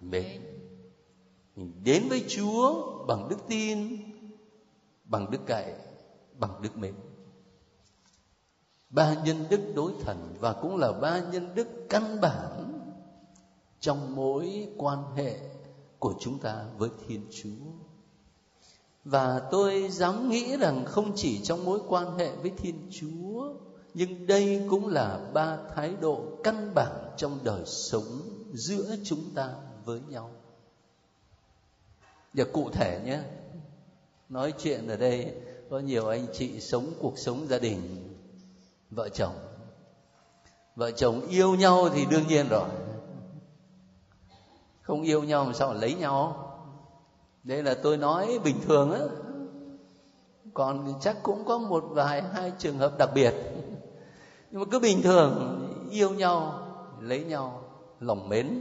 mến. 0.00 0.42
Mình 1.56 1.72
đến 1.84 2.08
với 2.08 2.24
chúa 2.28 2.74
bằng 3.06 3.28
đức 3.28 3.36
tin, 3.48 3.98
bằng 5.04 5.30
đức 5.30 5.40
cậy, 5.46 5.74
bằng 6.38 6.62
đức 6.62 6.76
mến. 6.76 6.94
Ba 8.90 9.14
nhân 9.24 9.44
đức 9.50 9.60
đối 9.74 9.92
thần 10.00 10.34
và 10.40 10.52
cũng 10.52 10.76
là 10.76 10.92
ba 10.92 11.20
nhân 11.32 11.54
đức 11.54 11.68
căn 11.88 12.20
bản 12.20 12.80
trong 13.80 14.16
mối 14.16 14.68
quan 14.76 15.16
hệ 15.16 15.40
của 15.98 16.14
chúng 16.20 16.38
ta 16.38 16.66
với 16.76 16.90
thiên 17.06 17.26
chúa 17.42 17.85
và 19.06 19.40
tôi 19.50 19.88
dám 19.90 20.28
nghĩ 20.28 20.56
rằng 20.56 20.84
không 20.84 21.12
chỉ 21.16 21.40
trong 21.44 21.64
mối 21.64 21.80
quan 21.88 22.18
hệ 22.18 22.36
với 22.36 22.50
thiên 22.50 22.88
chúa, 22.90 23.52
nhưng 23.94 24.26
đây 24.26 24.66
cũng 24.70 24.88
là 24.88 25.20
ba 25.32 25.58
thái 25.74 25.94
độ 26.00 26.22
căn 26.44 26.74
bản 26.74 27.10
trong 27.16 27.38
đời 27.44 27.62
sống 27.66 28.20
giữa 28.52 28.96
chúng 29.04 29.34
ta 29.34 29.50
với 29.84 30.00
nhau. 30.08 30.30
Giờ 32.34 32.44
cụ 32.52 32.70
thể 32.70 33.00
nhé, 33.04 33.20
nói 34.28 34.52
chuyện 34.58 34.88
ở 34.88 34.96
đây, 34.96 35.34
có 35.70 35.78
nhiều 35.78 36.08
anh 36.08 36.26
chị 36.32 36.60
sống 36.60 36.92
cuộc 37.00 37.18
sống 37.18 37.46
gia 37.48 37.58
đình, 37.58 38.12
vợ 38.90 39.08
chồng. 39.08 39.34
Vợ 40.76 40.90
chồng 40.90 41.28
yêu 41.28 41.54
nhau 41.54 41.88
thì 41.94 42.06
đương 42.10 42.26
nhiên 42.28 42.48
rồi. 42.48 42.68
Không 44.82 45.02
yêu 45.02 45.22
nhau 45.22 45.44
mà 45.44 45.52
sao 45.52 45.68
mà 45.68 45.74
lấy 45.74 45.94
nhau? 45.94 46.45
Đây 47.46 47.62
là 47.62 47.74
tôi 47.82 47.96
nói 47.96 48.38
bình 48.44 48.60
thường 48.66 48.92
á. 48.92 49.00
Còn 50.54 50.94
chắc 51.00 51.16
cũng 51.22 51.44
có 51.44 51.58
một 51.58 51.84
vài, 51.90 52.22
hai 52.22 52.52
trường 52.58 52.78
hợp 52.78 52.98
đặc 52.98 53.10
biệt. 53.14 53.34
Nhưng 54.50 54.60
mà 54.60 54.66
cứ 54.70 54.78
bình 54.78 55.02
thường, 55.02 55.62
yêu 55.90 56.10
nhau, 56.10 56.66
lấy 57.00 57.24
nhau, 57.24 57.62
lòng 58.00 58.28
mến. 58.28 58.60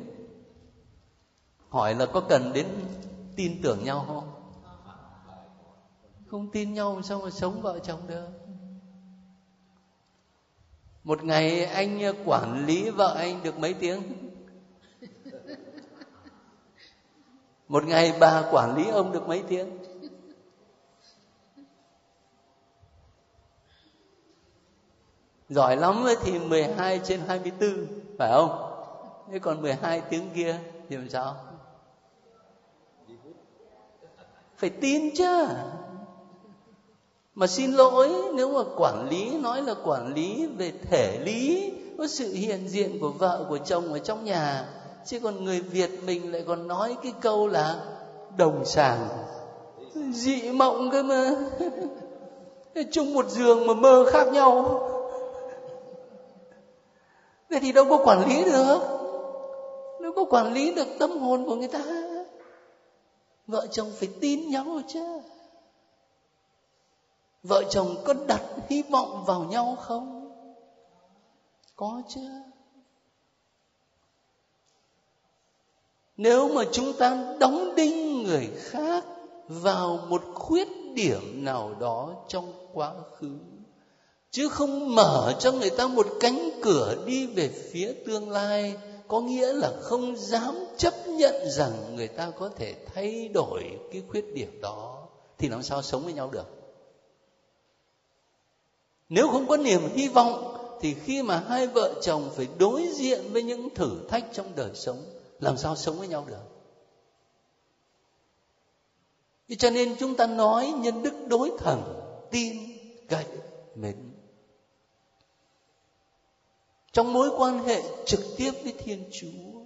Hỏi 1.70 1.96
là 1.96 2.06
có 2.06 2.22
cần 2.30 2.54
đến 2.54 2.68
tin 3.36 3.62
tưởng 3.62 3.84
nhau 3.84 4.06
không? 4.08 4.32
Không 6.28 6.52
tin 6.52 6.74
nhau 6.74 7.02
sao 7.04 7.22
mà 7.22 7.30
sống 7.30 7.62
vợ 7.62 7.80
chồng 7.80 8.08
được? 8.08 8.28
Một 11.04 11.24
ngày 11.24 11.66
anh 11.66 12.14
quản 12.26 12.66
lý 12.66 12.90
vợ 12.90 13.16
anh 13.18 13.44
được 13.44 13.60
mấy 13.60 13.74
tiếng? 13.74 14.25
Một 17.68 17.86
ngày 17.86 18.14
bà 18.20 18.44
quản 18.52 18.76
lý 18.76 18.88
ông 18.90 19.12
được 19.12 19.28
mấy 19.28 19.44
tiếng? 19.48 19.80
Giỏi 25.50 25.78
lắm 25.78 26.06
thì 26.24 26.40
12 26.40 27.00
trên 27.04 27.22
24 27.28 27.88
phải 28.18 28.32
không? 28.32 28.72
Thế 29.32 29.40
còn 29.40 29.62
12 29.62 30.02
tiếng 30.10 30.30
kia 30.36 30.60
thì 30.90 30.98
làm 30.98 31.10
sao? 31.10 31.36
Phải 34.58 34.70
tin 34.70 35.16
chứ. 35.16 35.48
Mà 37.36 37.48
xin 37.48 37.72
lỗi, 37.72 38.14
nếu 38.34 38.54
mà 38.54 38.70
quản 38.78 39.10
lý, 39.10 39.38
nói 39.38 39.62
là 39.62 39.76
quản 39.84 40.14
lý 40.14 40.48
về 40.48 40.74
thể 40.90 41.20
lý, 41.24 41.74
có 41.98 42.08
sự 42.08 42.34
hiện 42.34 42.68
diện 42.68 43.00
của 43.02 43.10
vợ, 43.12 43.46
của 43.50 43.58
chồng 43.58 43.94
ở 43.94 44.00
trong 44.00 44.26
nhà 44.26 44.75
chứ 45.06 45.20
còn 45.20 45.44
người 45.44 45.60
việt 45.60 45.92
mình 46.04 46.32
lại 46.32 46.44
còn 46.48 46.68
nói 46.68 46.98
cái 47.04 47.14
câu 47.22 47.48
là 47.48 47.80
đồng 48.38 48.66
sàng. 48.66 49.08
Dị 50.12 50.52
mộng 50.52 50.90
cơ 50.92 51.04
mà. 51.04 51.30
Chung 52.92 53.14
một 53.14 53.30
giường 53.30 53.68
mà 53.68 53.74
mơ 53.74 54.06
khác 54.12 54.28
nhau. 54.28 54.82
Thế 57.50 57.60
thì 57.62 57.72
đâu 57.72 57.86
có 57.90 58.06
quản 58.06 58.30
lý 58.30 58.44
được. 58.44 58.80
Đâu 60.02 60.12
có 60.16 60.26
quản 60.30 60.54
lý 60.54 60.76
được 60.76 60.88
tâm 61.00 61.18
hồn 61.18 61.46
của 61.46 61.56
người 61.56 61.68
ta. 61.68 61.84
Vợ 63.48 63.68
chồng 63.72 63.92
phải 63.96 64.10
tin 64.22 64.50
nhau 64.50 64.82
chứ. 64.88 65.20
Vợ 67.44 67.64
chồng 67.70 67.96
có 68.06 68.14
đặt 68.28 68.42
hy 68.70 68.84
vọng 68.92 69.24
vào 69.26 69.44
nhau 69.44 69.78
không? 69.80 70.32
Có 71.76 72.02
chứ. 72.08 72.22
Nếu 76.18 76.50
mà 76.50 76.64
chúng 76.72 76.94
ta 76.94 77.36
đóng 77.40 77.76
đinh 77.76 78.24
người 78.24 78.50
khác 78.58 79.06
vào 79.48 80.00
một 80.10 80.22
khuyết 80.36 80.68
điểm 80.94 81.46
nào 81.46 81.76
đó 81.80 82.14
trong 82.28 82.54
quá 82.74 82.94
khứ, 83.18 83.32
chứ 84.32 84.50
không 84.50 84.96
mở 84.96 85.34
cho 85.40 85.52
người 85.52 85.70
ta 85.70 85.88
một 85.88 86.08
cánh 86.20 86.50
cửa 86.62 86.96
đi 87.06 87.28
về 87.28 87.50
phía 87.72 87.94
tương 88.06 88.30
lai, 88.30 88.76
có 89.08 89.22
nghĩa 89.22 89.54
là 89.54 89.72
không 89.82 90.18
dám 90.18 90.66
chấp 90.78 90.94
nhận 91.08 91.50
rằng 91.50 91.96
người 91.96 92.08
ta 92.08 92.32
có 92.40 92.50
thể 92.50 92.76
thay 92.94 93.28
đổi 93.28 93.64
cái 93.92 94.04
khuyết 94.08 94.34
điểm 94.34 94.62
đó, 94.62 95.08
thì 95.38 95.50
làm 95.50 95.64
sao 95.64 95.82
sống 95.82 96.04
với 96.04 96.14
nhau 96.14 96.30
được? 96.32 96.46
Nếu 99.10 99.28
không 99.28 99.48
có 99.48 99.58
niềm 99.58 99.82
hy 99.96 100.08
vọng, 100.08 100.58
thì 100.82 100.94
khi 100.94 101.22
mà 101.22 101.44
hai 101.48 101.68
vợ 101.68 101.94
chồng 102.02 102.30
phải 102.36 102.48
đối 102.58 102.88
diện 102.94 103.20
với 103.32 103.44
những 103.44 103.76
thử 103.76 103.92
thách 104.10 104.26
trong 104.34 104.56
đời 104.56 104.72
sống 104.74 105.15
làm 105.40 105.58
sao 105.58 105.76
sống 105.76 106.00
với 106.00 106.08
nhau 106.08 106.26
được? 106.28 106.56
Cho 109.58 109.70
nên 109.70 109.96
chúng 110.00 110.16
ta 110.16 110.28
nói 110.28 110.74
nhân 110.78 111.04
đức 111.04 111.14
đối 111.28 111.52
thần, 111.58 111.82
tin 112.32 112.58
cậy 113.10 113.26
mến. 113.76 114.12
Trong 116.92 117.14
mối 117.14 117.30
quan 117.38 117.64
hệ 117.64 117.84
trực 118.06 118.20
tiếp 118.38 118.52
với 118.64 118.74
thiên 118.80 119.10
chúa, 119.12 119.62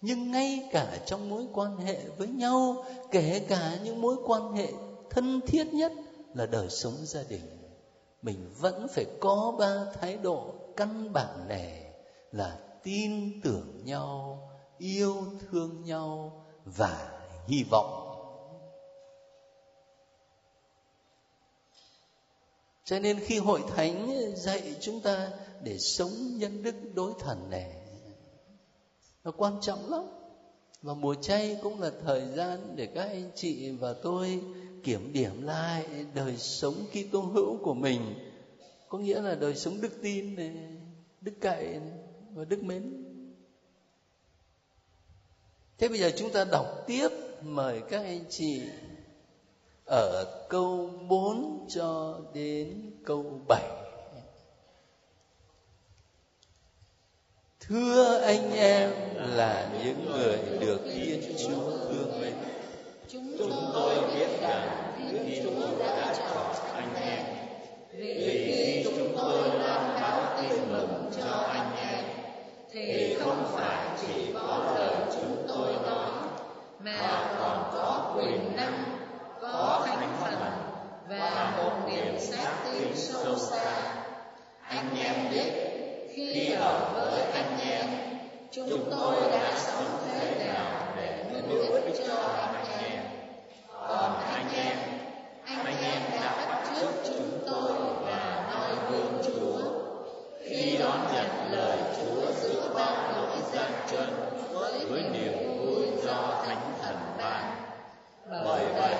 nhưng 0.00 0.30
ngay 0.30 0.68
cả 0.72 0.98
trong 1.06 1.28
mối 1.28 1.46
quan 1.52 1.76
hệ 1.76 2.06
với 2.18 2.28
nhau, 2.28 2.84
kể 3.10 3.46
cả 3.48 3.78
những 3.84 4.00
mối 4.00 4.16
quan 4.24 4.52
hệ 4.52 4.72
thân 5.10 5.40
thiết 5.46 5.74
nhất 5.74 5.92
là 6.34 6.46
đời 6.46 6.68
sống 6.70 6.94
gia 7.02 7.22
đình, 7.22 7.58
mình 8.22 8.50
vẫn 8.60 8.86
phải 8.88 9.06
có 9.20 9.54
ba 9.58 9.84
thái 9.94 10.16
độ 10.16 10.54
căn 10.76 11.12
bản 11.12 11.48
này 11.48 11.92
là 12.32 12.58
tin 12.82 13.40
tưởng 13.42 13.84
nhau 13.84 14.38
yêu 14.82 15.24
thương 15.40 15.84
nhau 15.84 16.44
và 16.64 17.20
hy 17.46 17.64
vọng. 17.70 17.98
Cho 22.84 22.98
nên 22.98 23.20
khi 23.20 23.38
hội 23.38 23.62
thánh 23.68 24.12
dạy 24.36 24.76
chúng 24.80 25.00
ta 25.00 25.30
để 25.62 25.78
sống 25.78 26.10
nhân 26.38 26.62
đức 26.62 26.74
đối 26.94 27.12
thần 27.18 27.50
này 27.50 27.74
nó 29.24 29.32
quan 29.36 29.60
trọng 29.60 29.90
lắm. 29.90 30.02
Và 30.82 30.94
mùa 30.94 31.14
chay 31.14 31.58
cũng 31.62 31.80
là 31.80 31.90
thời 32.04 32.26
gian 32.26 32.76
để 32.76 32.86
các 32.86 33.08
anh 33.08 33.30
chị 33.34 33.70
và 33.70 33.92
tôi 33.92 34.42
kiểm 34.84 35.12
điểm 35.12 35.42
lại 35.42 36.06
đời 36.14 36.36
sống 36.36 36.74
Kitô 36.92 37.20
hữu 37.20 37.56
của 37.62 37.74
mình. 37.74 38.14
Có 38.88 38.98
nghĩa 38.98 39.20
là 39.20 39.34
đời 39.34 39.54
sống 39.54 39.80
đức 39.80 39.92
tin 40.02 40.34
này, 40.34 40.52
đức 41.20 41.32
cậy 41.40 41.64
này, 41.64 41.92
và 42.34 42.44
đức 42.44 42.62
mến 42.62 43.11
thế 45.78 45.88
bây 45.88 45.98
giờ 45.98 46.10
chúng 46.16 46.30
ta 46.30 46.44
đọc 46.44 46.84
tiếp 46.86 47.08
mời 47.42 47.80
các 47.90 48.02
anh 48.04 48.24
chị 48.30 48.62
ở 49.86 50.24
câu 50.48 50.90
4 51.08 51.66
cho 51.68 52.20
đến 52.34 52.90
câu 53.04 53.40
7 53.48 53.62
Thưa 57.68 58.20
anh 58.24 58.52
em 58.52 58.90
là 59.16 59.70
những 59.84 60.10
người 60.10 60.38
được 60.60 60.80
Thiên 60.94 61.22
Chúa 61.38 61.70
thương 61.88 62.20
mến. 62.20 62.32
Chúng 63.08 63.36
tôi 63.74 63.94
biết 64.14 64.28
rằng 64.40 64.92
Thiên 64.98 65.42
Chúa 65.44 65.78
đã 65.78 66.14
chọn 66.18 66.56
anh 66.74 66.94
em 66.94 67.24
Vì 67.92 68.14
khi 68.56 68.82
chúng 68.84 69.16
tôi 69.16 69.48
loan 69.58 70.00
báo 70.00 70.42
tin 70.42 70.72
mừng 70.72 71.10
cho 71.20 71.30
anh 71.30 71.76
em 71.76 72.04
Thì 72.72 73.14
không 73.14 73.44
phải 73.52 73.98
chỉ 74.00 74.32
có 74.34 74.74
lời 74.78 74.96
chúng 75.12 75.44
tôi 75.48 75.72
nói 75.72 76.10
mà 76.84 77.24
còn 77.38 77.70
có 77.74 78.14
quyền 78.16 78.56
năng, 78.56 78.84
có 79.42 79.86
thánh 79.86 80.16
thần 80.20 80.34
Và 81.08 81.52
một 81.56 81.72
niềm 81.86 82.18
xác 82.18 82.50
tin 82.64 82.96
sâu 82.96 83.36
xa. 83.36 83.94
Anh 84.68 84.96
em 84.96 85.14
biết 85.30 85.52
khi 86.14 86.52
ở 86.52 86.90
với 86.94 87.22
anh 87.32 87.58
em 87.60 87.86
chúng 88.52 88.90
tôi 88.90 89.16
đã 89.32 89.52
sống 89.56 89.98
thế 90.10 90.46
nào 90.46 90.94
để 90.96 91.24
hữu 91.48 91.72
ích 91.72 91.94
cho 92.08 92.14
anh 92.14 92.84
em. 92.90 93.02
Còn 93.88 94.12
anh 94.34 94.48
em 94.54 94.76
anh 95.46 95.84
em 95.84 96.02
đã 96.10 96.46
bắt 96.48 96.70
trước 96.80 96.92
chúng 97.04 97.38
tôi 97.46 97.72
và 98.04 98.44
noi 98.52 98.76
gương 98.90 99.22
chúa. 99.26 99.58
Khi 100.48 100.76
đón 100.78 101.06
nhận 101.14 101.52
lời 101.52 101.78
chúa 101.96 102.32
giữa 102.32 102.74
bao 102.74 103.12
lỗi 103.12 103.36
gian 103.52 103.72
chân 103.90 104.32
với 104.88 105.02
niềm 105.12 105.58
vui 105.58 105.86
do 106.04 106.42
thánh 106.46 106.71
bởi 108.32 108.64
vậy 108.74 108.94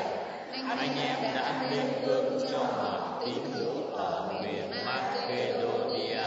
anh 0.78 0.96
em 0.98 1.34
đã 1.34 1.68
nên 1.70 2.06
gương 2.06 2.46
cho 2.52 2.58
một 2.58 3.22
tín 3.26 3.52
hữu 3.52 3.96
ở 3.96 4.42
miền 4.42 4.70
Macedonia 4.86 6.22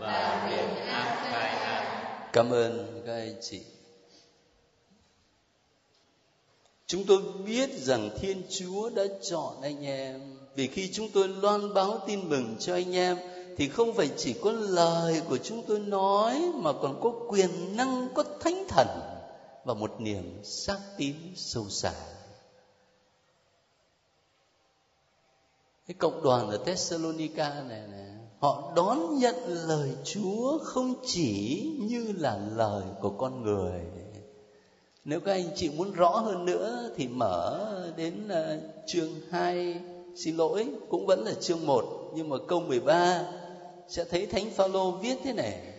và 0.00 0.48
miền 0.50 0.86
Achaia. 0.88 1.84
Cảm 2.32 2.52
ơn 2.52 3.02
các 3.06 3.12
anh 3.12 3.36
chị. 3.40 3.60
Chúng 6.86 7.04
tôi 7.04 7.18
biết 7.46 7.70
rằng 7.74 8.10
Thiên 8.20 8.42
Chúa 8.58 8.90
đã 8.90 9.02
chọn 9.30 9.62
anh 9.62 9.86
em 9.86 10.20
vì 10.54 10.66
khi 10.66 10.88
chúng 10.92 11.08
tôi 11.08 11.28
loan 11.28 11.74
báo 11.74 11.98
tin 12.06 12.28
mừng 12.28 12.56
cho 12.60 12.74
anh 12.74 12.96
em 12.96 13.18
thì 13.56 13.68
không 13.68 13.94
phải 13.94 14.10
chỉ 14.16 14.34
có 14.42 14.52
lời 14.52 15.22
của 15.28 15.38
chúng 15.38 15.62
tôi 15.68 15.78
nói 15.78 16.52
mà 16.54 16.72
còn 16.72 17.00
có 17.00 17.12
quyền 17.28 17.76
năng 17.76 18.08
có 18.14 18.24
thánh 18.40 18.64
thần 18.68 19.11
và 19.64 19.74
một 19.74 20.00
niềm 20.00 20.40
xác 20.44 20.78
tín 20.96 21.16
sâu 21.36 21.68
xa. 21.68 21.92
Cái 25.86 25.94
cộng 25.98 26.22
đoàn 26.22 26.50
ở 26.50 26.56
Thessalonica 26.56 27.62
này 27.68 27.82
nè, 27.90 28.04
họ 28.38 28.72
đón 28.76 29.18
nhận 29.18 29.34
lời 29.46 29.96
Chúa 30.04 30.58
không 30.58 30.94
chỉ 31.06 31.62
như 31.80 32.14
là 32.18 32.38
lời 32.56 32.84
của 33.00 33.10
con 33.10 33.42
người. 33.42 33.80
Nếu 35.04 35.20
các 35.20 35.32
anh 35.32 35.50
chị 35.54 35.70
muốn 35.70 35.92
rõ 35.92 36.08
hơn 36.08 36.44
nữa 36.44 36.90
thì 36.96 37.08
mở 37.08 37.92
đến 37.96 38.28
ờ, 38.28 38.60
chương 38.86 39.10
2 39.30 39.80
xin 40.16 40.36
lỗi, 40.36 40.68
cũng 40.88 41.06
vẫn 41.06 41.24
là 41.24 41.32
chương 41.40 41.66
1 41.66 42.12
nhưng 42.14 42.28
mà 42.28 42.36
câu 42.48 42.60
13 42.60 43.24
sẽ 43.88 44.04
thấy 44.04 44.26
Thánh 44.26 44.50
Phaolô 44.50 44.90
viết 44.90 45.18
thế 45.24 45.32
này. 45.32 45.71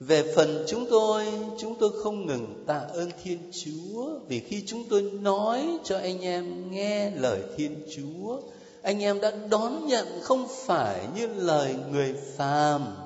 Về 0.00 0.32
phần 0.36 0.64
chúng 0.68 0.86
tôi, 0.90 1.26
chúng 1.58 1.74
tôi 1.80 1.90
không 2.02 2.26
ngừng 2.26 2.64
tạ 2.66 2.78
ơn 2.78 3.10
Thiên 3.22 3.38
Chúa 3.64 4.18
vì 4.28 4.40
khi 4.40 4.62
chúng 4.66 4.84
tôi 4.90 5.02
nói 5.02 5.78
cho 5.84 5.98
anh 5.98 6.20
em 6.20 6.70
nghe 6.70 7.10
lời 7.10 7.42
Thiên 7.56 7.86
Chúa 7.96 8.40
anh 8.82 9.02
em 9.02 9.20
đã 9.20 9.32
đón 9.50 9.86
nhận 9.86 10.06
không 10.22 10.46
phải 10.66 11.08
như 11.14 11.26
lời 11.26 11.76
người 11.90 12.14
phàm 12.36 12.96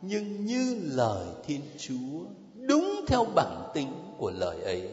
nhưng 0.00 0.46
như 0.46 0.80
lời 0.82 1.26
thiên 1.44 1.60
chúa 1.78 2.24
đúng 2.54 3.04
theo 3.08 3.24
bản 3.34 3.70
tính 3.74 4.14
của 4.18 4.30
lời 4.30 4.62
ấy. 4.62 4.90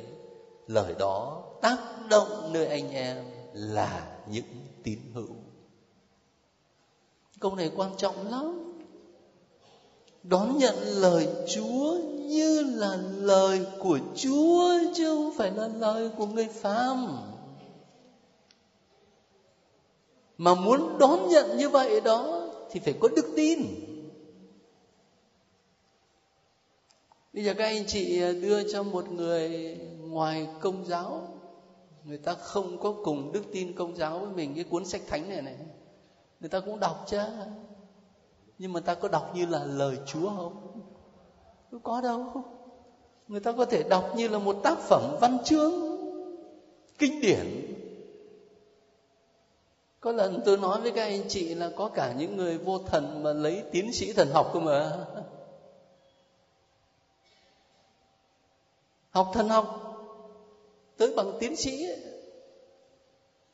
Lời 0.68 0.96
đó 1.00 1.44
tác 1.62 1.78
động 2.10 2.54
nơi 2.54 2.68
anh 2.68 2.91
em 2.91 3.18
là 3.54 4.18
những 4.30 4.65
tín 4.84 5.00
hữu. 5.13 5.36
Câu 7.39 7.56
này 7.56 7.72
quan 7.76 7.91
trọng 7.98 8.32
lắm 8.32 8.75
đón 10.30 10.58
nhận 10.58 10.76
lời 10.76 11.28
chúa 11.48 11.98
như 12.18 12.62
là 12.62 12.98
lời 13.20 13.66
của 13.80 14.00
chúa 14.16 14.74
chứ 14.96 15.06
không 15.16 15.34
phải 15.38 15.52
là 15.52 15.68
lời 15.68 16.10
của 16.18 16.26
người 16.26 16.48
phàm. 16.48 17.08
Mà 20.38 20.56
muốn 20.56 20.98
đón 21.00 21.30
nhận 21.30 21.58
như 21.58 21.70
vậy 21.70 22.02
đó 22.02 22.50
thì 22.72 22.80
phải 22.80 22.94
có 23.00 23.08
đức 23.16 23.34
tin. 23.36 23.60
Bây 27.34 27.44
giờ 27.44 27.54
các 27.58 27.66
anh 27.66 27.86
chị 27.88 28.20
đưa 28.20 28.72
cho 28.72 28.84
một 28.84 29.12
người 29.12 29.78
ngoài 30.00 30.48
công 30.60 30.86
giáo, 30.86 31.28
người 32.04 32.18
ta 32.18 32.34
không 32.34 32.80
có 32.80 32.96
cùng 33.04 33.32
đức 33.32 33.44
tin 33.52 33.76
công 33.76 33.96
giáo 33.96 34.20
với 34.20 34.30
mình, 34.30 34.56
cái 34.56 34.64
cuốn 34.64 34.86
sách 34.86 35.02
thánh 35.08 35.30
này 35.30 35.42
này, 35.42 35.56
người 36.40 36.50
ta 36.50 36.60
cũng 36.60 36.80
đọc 36.80 37.06
chứ 37.10 37.20
nhưng 38.58 38.74
mà 38.74 38.80
ta 38.80 38.94
có 38.94 39.08
đọc 39.08 39.32
như 39.36 39.46
là 39.46 39.63
lời 39.63 39.98
chúa 40.06 40.30
không? 40.30 40.82
Không 41.72 41.80
có 41.84 42.02
đâu. 42.02 42.44
Người 43.28 43.39
ta 43.39 43.52
có 43.52 43.65
thể 43.65 43.84
đọc 43.84 44.13
như 44.15 44.28
là 44.28 44.39
một 44.39 44.56
tác 44.63 44.78
phẩm 44.80 45.18
văn 45.22 45.38
chương, 45.44 45.74
kinh 46.98 47.22
điển. 47.22 47.72
Có 50.00 50.12
lần 50.12 50.41
tôi 50.46 50.58
nói 50.58 50.82
với 50.82 50.91
các 50.91 51.04
anh 51.04 51.24
chị 51.30 51.56
là 51.56 51.72
có 51.76 51.89
cả 51.89 52.13
những 52.18 52.38
người 52.38 52.58
vô 52.58 52.80
thần 52.80 53.24
mà 53.24 53.34
lấy 53.34 53.63
tiến 53.72 53.94
sĩ 53.94 54.13
thần 54.13 54.30
học 54.32 54.50
cơ 54.54 54.60
mà. 54.60 55.06
Học 59.10 59.32
thần 59.34 59.50
học 59.50 59.82
tới 60.98 61.13
bằng 61.15 61.32
tiến 61.39 61.56
sĩ. 61.56 61.86
Ấy. 61.86 62.00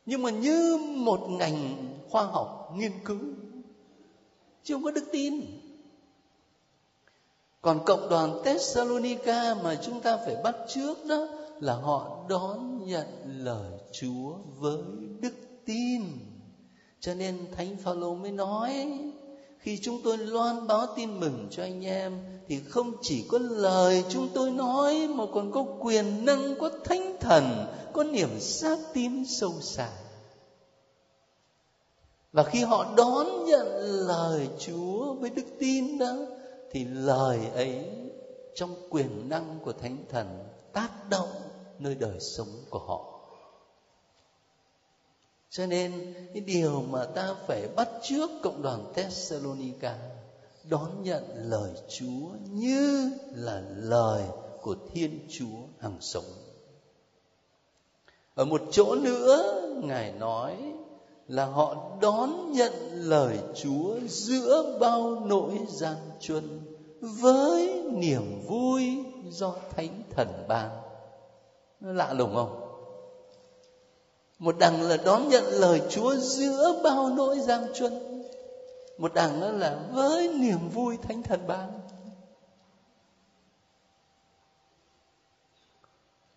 nhưng 0.05 0.21
mà 0.21 0.29
như 0.29 0.77
một 0.97 1.19
ngành 1.29 1.87
khoa 2.09 2.23
học 2.23 2.71
nghiên 2.75 2.91
cứu 3.05 3.19
chứ 4.63 4.73
không 4.73 4.83
có 4.83 4.91
đức 4.91 5.05
tin. 5.11 5.41
Còn 7.61 7.85
cộng 7.85 8.09
đoàn 8.09 8.41
Thessalonica 8.45 9.55
mà 9.63 9.75
chúng 9.75 10.01
ta 10.01 10.17
phải 10.25 10.35
bắt 10.43 10.55
trước 10.67 11.05
đó 11.05 11.27
là 11.59 11.73
họ 11.73 12.25
đón 12.29 12.85
nhận 12.85 13.07
lời 13.25 13.71
Chúa 13.91 14.33
với 14.57 14.77
đức 15.19 15.33
tin. 15.65 16.03
Cho 16.99 17.13
nên 17.13 17.37
thánh 17.57 17.77
phaolô 17.83 18.15
mới 18.15 18.31
nói, 18.31 18.87
khi 19.59 19.79
chúng 19.81 20.01
tôi 20.03 20.17
loan 20.17 20.67
báo 20.67 20.87
tin 20.95 21.19
mừng 21.19 21.47
cho 21.51 21.63
anh 21.63 21.85
em, 21.85 22.13
thì 22.47 22.59
không 22.69 22.93
chỉ 23.01 23.25
có 23.27 23.37
lời 23.37 24.03
chúng 24.09 24.27
tôi 24.33 24.51
nói 24.51 25.07
mà 25.15 25.23
còn 25.33 25.51
có 25.51 25.65
quyền 25.79 26.25
năng 26.25 26.55
có 26.59 26.69
thánh 26.83 27.17
thần, 27.19 27.65
có 27.93 28.03
niềm 28.03 28.39
xác 28.39 28.77
tín 28.93 29.25
sâu 29.25 29.53
xa 29.61 29.89
và 32.31 32.43
khi 32.43 32.63
họ 32.63 32.93
đón 32.97 33.45
nhận 33.45 33.67
lời 34.07 34.49
chúa 34.59 35.13
với 35.13 35.29
đức 35.29 35.45
tin 35.59 35.97
đó, 35.97 36.15
thì 36.71 36.85
lời 36.85 37.39
ấy 37.53 37.85
trong 38.55 38.75
quyền 38.89 39.29
năng 39.29 39.59
của 39.63 39.73
thánh 39.73 39.97
thần 40.09 40.43
tác 40.73 40.89
động 41.09 41.31
nơi 41.79 41.95
đời 41.95 42.19
sống 42.19 42.65
của 42.69 42.79
họ 42.79 43.11
cho 45.51 45.65
nên, 45.65 46.13
cái 46.33 46.41
điều 46.41 46.81
mà 46.81 47.05
ta 47.05 47.35
phải 47.47 47.67
bắt 47.75 47.89
trước 48.03 48.29
cộng 48.43 48.61
đoàn 48.61 48.93
Thessalonica, 48.95 49.97
đón 50.69 51.03
nhận 51.03 51.23
lời 51.35 51.71
Chúa 51.89 52.29
như 52.49 53.11
là 53.33 53.63
lời 53.77 54.23
của 54.61 54.75
Thiên 54.93 55.27
Chúa 55.29 55.57
hằng 55.79 55.97
sống. 56.01 56.23
Ở 58.35 58.45
một 58.45 58.61
chỗ 58.71 58.95
nữa, 58.95 59.61
Ngài 59.83 60.11
nói 60.11 60.73
là 61.31 61.45
họ 61.45 61.75
đón 62.01 62.51
nhận 62.51 62.73
lời 62.93 63.39
Chúa 63.55 63.99
giữa 64.07 64.77
bao 64.79 65.19
nỗi 65.25 65.59
gian 65.67 65.95
truân 66.19 66.61
với 67.01 67.83
niềm 67.91 68.41
vui 68.47 68.97
do 69.29 69.55
Thánh 69.75 70.03
Thần 70.15 70.45
ban. 70.47 70.69
Lạ 71.81 72.13
lùng 72.13 72.35
không? 72.35 72.61
một 74.41 74.55
đằng 74.59 74.81
là 74.81 74.97
đón 74.97 75.29
nhận 75.29 75.43
lời 75.43 75.81
chúa 75.89 76.15
giữa 76.15 76.81
bao 76.83 77.09
nỗi 77.09 77.39
gian 77.39 77.65
truân 77.73 78.23
một 78.97 79.13
đằng 79.13 79.39
nữa 79.39 79.51
là 79.51 79.79
với 79.91 80.27
niềm 80.27 80.69
vui 80.69 80.97
thánh 80.97 81.23
thần 81.23 81.47
ban 81.47 81.79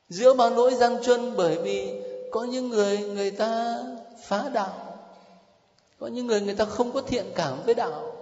giữa 0.09 0.35
bao 0.35 0.50
nỗi 0.50 0.74
gian 0.74 1.02
truân 1.02 1.37
bởi 1.37 1.59
vì 1.62 2.02
có 2.30 2.44
những 2.44 2.68
người 2.68 2.98
người 2.98 3.30
ta 3.30 3.83
phá 4.22 4.48
đạo 4.54 4.84
có 6.05 6.09
những 6.09 6.27
người 6.27 6.40
người 6.40 6.55
ta 6.55 6.64
không 6.64 6.93
có 6.93 7.01
thiện 7.03 7.25
cảm 7.35 7.62
với 7.64 7.75
đạo. 7.75 8.12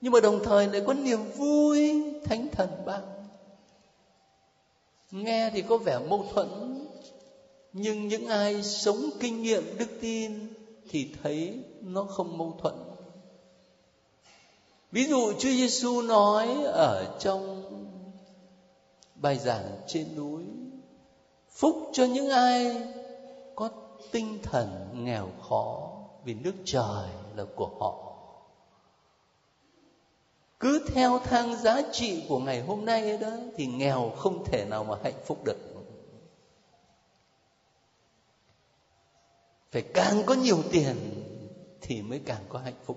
Nhưng 0.00 0.12
mà 0.12 0.20
đồng 0.20 0.44
thời 0.44 0.66
lại 0.66 0.82
có 0.86 0.94
niềm 0.94 1.30
vui 1.36 2.02
thánh 2.24 2.48
thần 2.52 2.70
ban 2.86 3.02
nghe 5.10 5.50
thì 5.50 5.62
có 5.62 5.76
vẻ 5.76 5.98
mâu 5.98 6.26
thuẫn, 6.34 6.48
nhưng 7.72 8.08
những 8.08 8.26
ai 8.26 8.62
sống 8.62 9.10
kinh 9.20 9.42
nghiệm 9.42 9.78
đức 9.78 9.86
tin 10.00 10.54
thì 10.90 11.10
thấy 11.22 11.58
nó 11.80 12.04
không 12.04 12.38
mâu 12.38 12.58
thuẫn. 12.62 12.74
Ví 14.92 15.06
dụ 15.06 15.32
Chúa 15.32 15.48
Giêsu 15.48 16.02
nói 16.02 16.48
ở 16.64 17.16
trong 17.18 17.64
bài 19.14 19.38
giảng 19.38 19.70
trên 19.86 20.16
núi, 20.16 20.42
phúc 21.50 21.90
cho 21.92 22.04
những 22.04 22.30
ai 22.30 22.82
có 23.54 23.70
tinh 24.12 24.38
thần 24.42 24.68
nghèo 25.04 25.28
khó 25.48 26.03
vì 26.24 26.34
nước 26.34 26.54
trời 26.64 27.08
là 27.36 27.44
của 27.56 27.70
họ. 27.80 28.00
Cứ 30.60 30.86
theo 30.94 31.18
thang 31.18 31.56
giá 31.56 31.82
trị 31.92 32.24
của 32.28 32.38
ngày 32.38 32.62
hôm 32.62 32.84
nay 32.84 33.18
đó, 33.18 33.30
thì 33.56 33.66
nghèo 33.66 34.12
không 34.16 34.44
thể 34.44 34.64
nào 34.64 34.84
mà 34.84 34.96
hạnh 35.04 35.20
phúc 35.24 35.44
được. 35.44 35.56
Phải 39.70 39.82
càng 39.82 40.22
có 40.26 40.34
nhiều 40.34 40.62
tiền 40.70 40.96
thì 41.80 42.02
mới 42.02 42.20
càng 42.26 42.44
có 42.48 42.58
hạnh 42.58 42.80
phúc. 42.84 42.96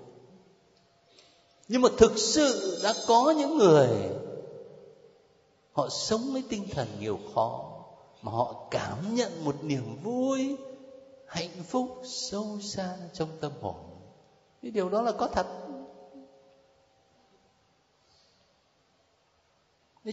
Nhưng 1.68 1.82
mà 1.82 1.88
thực 1.98 2.18
sự 2.18 2.80
đã 2.84 2.92
có 3.08 3.34
những 3.38 3.58
người, 3.58 3.88
họ 5.72 5.88
sống 5.88 6.32
với 6.32 6.42
tinh 6.48 6.68
thần 6.70 6.88
nhiều 7.00 7.18
khó, 7.34 7.70
mà 8.22 8.32
họ 8.32 8.68
cảm 8.70 9.14
nhận 9.14 9.44
một 9.44 9.54
niềm 9.62 10.02
vui 10.02 10.56
hạnh 11.28 11.62
phúc 11.68 11.88
sâu 12.04 12.58
xa 12.60 12.96
trong 13.12 13.28
tâm 13.40 13.52
hồn 13.60 13.76
cái 14.62 14.70
điều 14.70 14.88
đó 14.88 15.02
là 15.02 15.12
có 15.12 15.26
thật 15.26 15.46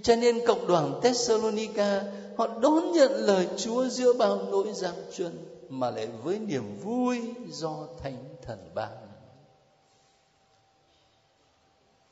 cho 0.04 0.16
nên 0.16 0.46
cộng 0.46 0.68
đoàn 0.68 1.00
Thessalonica, 1.04 2.04
họ 2.38 2.48
đón 2.48 2.92
nhận 2.92 3.12
lời 3.12 3.48
Chúa 3.58 3.88
giữa 3.88 4.14
bao 4.14 4.38
nỗi 4.52 4.74
gian 4.74 4.94
truân, 5.16 5.46
mà 5.70 5.90
lại 5.90 6.08
với 6.08 6.40
niềm 6.40 6.80
vui 6.80 7.22
do 7.48 7.88
Thánh 8.04 8.18
Thần 8.42 8.72
ban. 8.76 8.92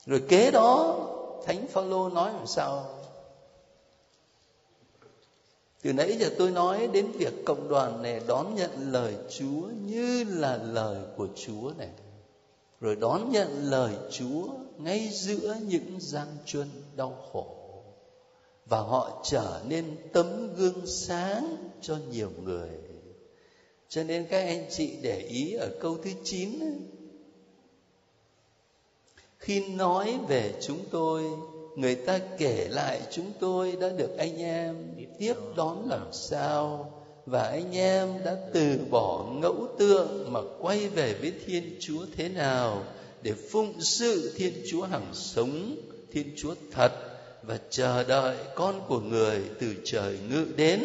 Rồi 0.06 0.22
kế 0.30 0.52
đó, 0.52 1.00
Thánh 1.46 1.68
Phaolô 1.68 2.10
nói 2.10 2.34
làm 2.34 2.48
sao? 2.48 2.93
Từ 5.84 5.94
nãy 5.94 6.18
giờ 6.20 6.30
tôi 6.38 6.52
nói 6.52 6.88
đến 6.94 7.12
việc 7.12 7.46
cộng 7.46 7.70
đoàn 7.70 8.02
này 8.02 8.22
đón 8.28 8.56
nhận 8.56 8.92
lời 8.92 9.16
Chúa 9.30 9.68
như 9.86 10.24
là 10.24 10.58
lời 10.58 10.98
của 11.18 11.28
Chúa 11.36 11.72
này. 11.78 11.90
Rồi 12.82 12.96
đón 12.96 13.32
nhận 13.32 13.72
lời 13.72 13.94
Chúa 14.12 14.48
ngay 14.78 15.10
giữa 15.12 15.56
những 15.62 15.98
gian 16.00 16.28
truân 16.46 16.68
đau 16.96 17.18
khổ. 17.32 17.58
Và 18.66 18.80
họ 18.80 19.24
trở 19.26 19.62
nên 19.68 19.98
tấm 20.14 20.56
gương 20.56 20.86
sáng 20.86 21.58
cho 21.82 21.98
nhiều 22.12 22.32
người. 22.44 22.70
Cho 23.90 24.04
nên 24.04 24.26
các 24.30 24.46
anh 24.46 24.66
chị 24.72 24.98
để 25.02 25.18
ý 25.20 25.54
ở 25.54 25.70
câu 25.82 25.98
thứ 26.04 26.10
9 26.24 26.60
khi 29.44 29.68
nói 29.68 30.20
về 30.28 30.54
chúng 30.62 30.80
tôi 30.92 31.24
người 31.76 31.96
ta 31.96 32.20
kể 32.38 32.68
lại 32.70 33.02
chúng 33.12 33.32
tôi 33.40 33.78
đã 33.82 33.90
được 33.90 34.18
anh 34.18 34.42
em 34.42 34.76
tiếp 35.20 35.34
đón 35.56 35.90
làm 35.90 36.08
sao. 36.12 36.92
Và 37.26 37.44
anh 37.44 37.76
em 37.76 38.10
đã 38.26 38.36
từ 38.54 38.78
bỏ 38.90 39.26
ngẫu 39.34 39.68
tượng 39.80 40.34
mà 40.34 40.40
quay 40.60 40.88
về 40.88 41.14
với 41.14 41.34
thiên 41.46 41.78
chúa 41.80 42.06
thế 42.18 42.30
nào 42.30 42.84
để 43.22 43.34
phụng 43.52 43.82
sự 43.82 44.34
thiên 44.38 44.54
chúa 44.70 44.82
hằng 44.82 45.08
sống 45.14 45.76
thiên 46.12 46.34
chúa 46.38 46.56
thật 46.72 46.92
và 47.44 47.60
chờ 47.70 48.04
đợi 48.04 48.38
con 48.56 48.82
của 48.88 49.00
người 49.00 49.42
từ 49.60 49.76
trời 49.86 50.18
ngự 50.30 50.46
đến 50.56 50.84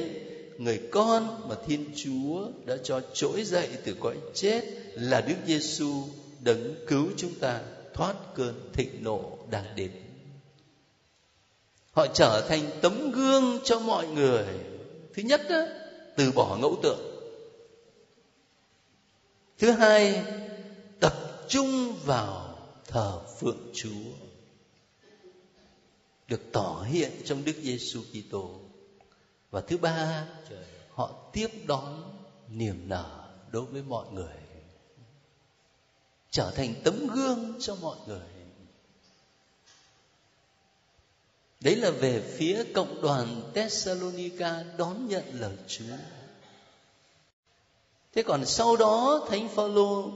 người 0.59 0.81
con 0.91 1.49
mà 1.49 1.55
thiên 1.67 1.85
chúa 1.97 2.49
đã 2.65 2.77
cho 2.83 3.01
trỗi 3.13 3.45
dậy 3.45 3.69
từ 3.85 3.95
cõi 4.01 4.17
chết 4.35 4.65
là 4.95 5.21
đức 5.21 5.35
giêsu 5.47 5.93
đấng 6.41 6.75
cứu 6.87 7.07
chúng 7.17 7.35
ta 7.35 7.61
thoát 7.95 8.15
cơn 8.35 8.71
thịnh 8.73 9.05
nộ 9.05 9.39
đang 9.51 9.65
đến 9.77 9.91
họ 11.99 12.07
trở 12.07 12.45
thành 12.49 12.71
tấm 12.83 13.11
gương 13.11 13.59
cho 13.65 13.79
mọi 13.79 14.07
người 14.07 14.47
thứ 15.15 15.23
nhất 15.23 15.41
đó, 15.51 15.67
từ 16.17 16.33
bỏ 16.33 16.57
ngẫu 16.57 16.77
tượng 16.83 17.01
thứ 19.59 19.71
hai 19.71 20.25
tập 21.01 21.15
trung 21.49 21.97
vào 22.05 22.59
thờ 22.87 23.21
phượng 23.39 23.71
chúa 23.75 24.11
được 26.29 26.41
tỏ 26.53 26.85
hiện 26.89 27.13
trong 27.25 27.45
Đức 27.45 27.57
Giêsu 27.63 28.03
Kitô. 28.03 28.61
Và 29.51 29.61
thứ 29.61 29.77
ba, 29.77 30.27
họ 30.91 31.31
tiếp 31.33 31.49
đón 31.67 32.19
niềm 32.49 32.89
nở 32.89 33.29
đối 33.51 33.65
với 33.65 33.83
mọi 33.83 34.07
người. 34.13 34.37
Trở 36.31 36.51
thành 36.57 36.75
tấm 36.85 37.07
gương 37.07 37.55
cho 37.61 37.75
mọi 37.75 37.97
người. 38.07 38.38
Đấy 41.61 41.77
là 41.77 41.91
về 41.91 42.21
phía 42.37 42.65
cộng 42.75 43.03
đoàn 43.03 43.51
Thessalonica 43.55 44.65
đón 44.77 45.09
nhận 45.09 45.25
lời 45.33 45.57
Chúa. 45.67 45.97
Thế 48.13 48.23
còn 48.23 48.47
sau 48.47 48.77
đó 48.77 49.27
Thánh 49.31 49.49
Phaolô 49.49 50.13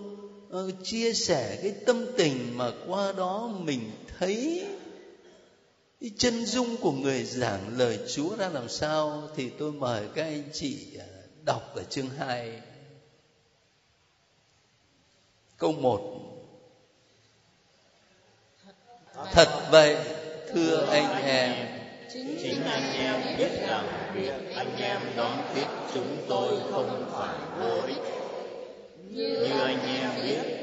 uh, 0.48 0.74
chia 0.84 1.12
sẻ 1.12 1.58
cái 1.62 1.74
tâm 1.86 2.06
tình 2.16 2.58
mà 2.58 2.72
qua 2.86 3.12
đó 3.12 3.50
mình 3.60 3.90
thấy 4.18 4.66
cái 6.00 6.10
chân 6.18 6.46
dung 6.46 6.76
của 6.76 6.92
người 6.92 7.24
giảng 7.24 7.78
lời 7.78 7.98
Chúa 8.14 8.36
ra 8.36 8.48
làm 8.48 8.68
sao 8.68 9.28
thì 9.36 9.50
tôi 9.58 9.72
mời 9.72 10.08
các 10.14 10.22
anh 10.22 10.44
chị 10.52 10.96
ờ, 10.98 11.06
đọc 11.44 11.74
ở 11.74 11.82
chương 11.82 12.08
2 12.08 12.60
câu 15.58 15.72
1 15.72 16.18
Thật 19.32 19.68
vậy 19.70 19.96
thưa 20.54 20.86
anh 20.90 21.24
em, 21.24 21.52
Chính 22.12 22.64
anh 22.64 22.92
em 22.98 23.38
biết 23.38 23.50
rằng 23.68 23.84
việc 24.14 24.54
anh 24.56 24.76
em 24.80 24.98
đón 25.16 25.38
tiếp 25.54 25.66
chúng 25.94 26.16
tôi 26.28 26.48
không 26.70 27.10
phải 27.12 27.36
vô 27.58 27.82
ích 27.86 28.02
Như 29.10 29.60
anh 29.60 29.78
em 29.96 30.10
biết, 30.22 30.62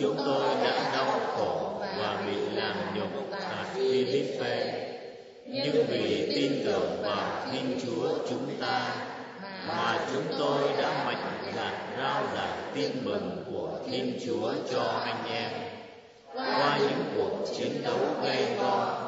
chúng 0.00 0.16
tôi 0.16 0.54
đã 0.64 0.90
đau 0.92 1.20
khổ 1.36 1.80
và 1.80 2.22
bị 2.26 2.36
làm 2.54 2.76
nhục 2.94 3.08
tại 3.30 3.64
Philippe. 3.74 4.82
Nhưng 5.46 5.86
vì 5.88 6.32
tin 6.34 6.62
tưởng 6.64 7.02
vào 7.02 7.46
Thiên 7.52 7.78
Chúa 7.84 8.08
chúng 8.30 8.48
ta 8.60 8.94
mà 9.68 10.06
chúng 10.12 10.38
tôi 10.38 10.62
đã 10.78 11.04
mạnh 11.04 11.52
dạn 11.56 11.74
rao 11.98 12.22
giảng 12.34 12.72
tin 12.74 12.90
mừng 13.04 13.44
của 13.50 13.78
Thiên 13.90 14.18
Chúa 14.26 14.52
cho 14.72 14.82
anh 14.82 15.24
em. 15.30 15.50
Qua 16.34 16.78
những 16.80 17.04
cuộc 17.16 17.46
chiến 17.56 17.82
đấu 17.84 17.98
gay 18.24 18.46
go 18.60 19.05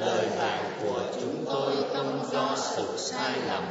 lời 0.00 0.26
giảng 0.38 0.64
của 0.82 1.02
chúng 1.20 1.44
tôi 1.46 1.72
không 1.94 2.20
do 2.32 2.56
sự 2.56 2.86
sai 2.96 3.32
lầm. 3.48 3.64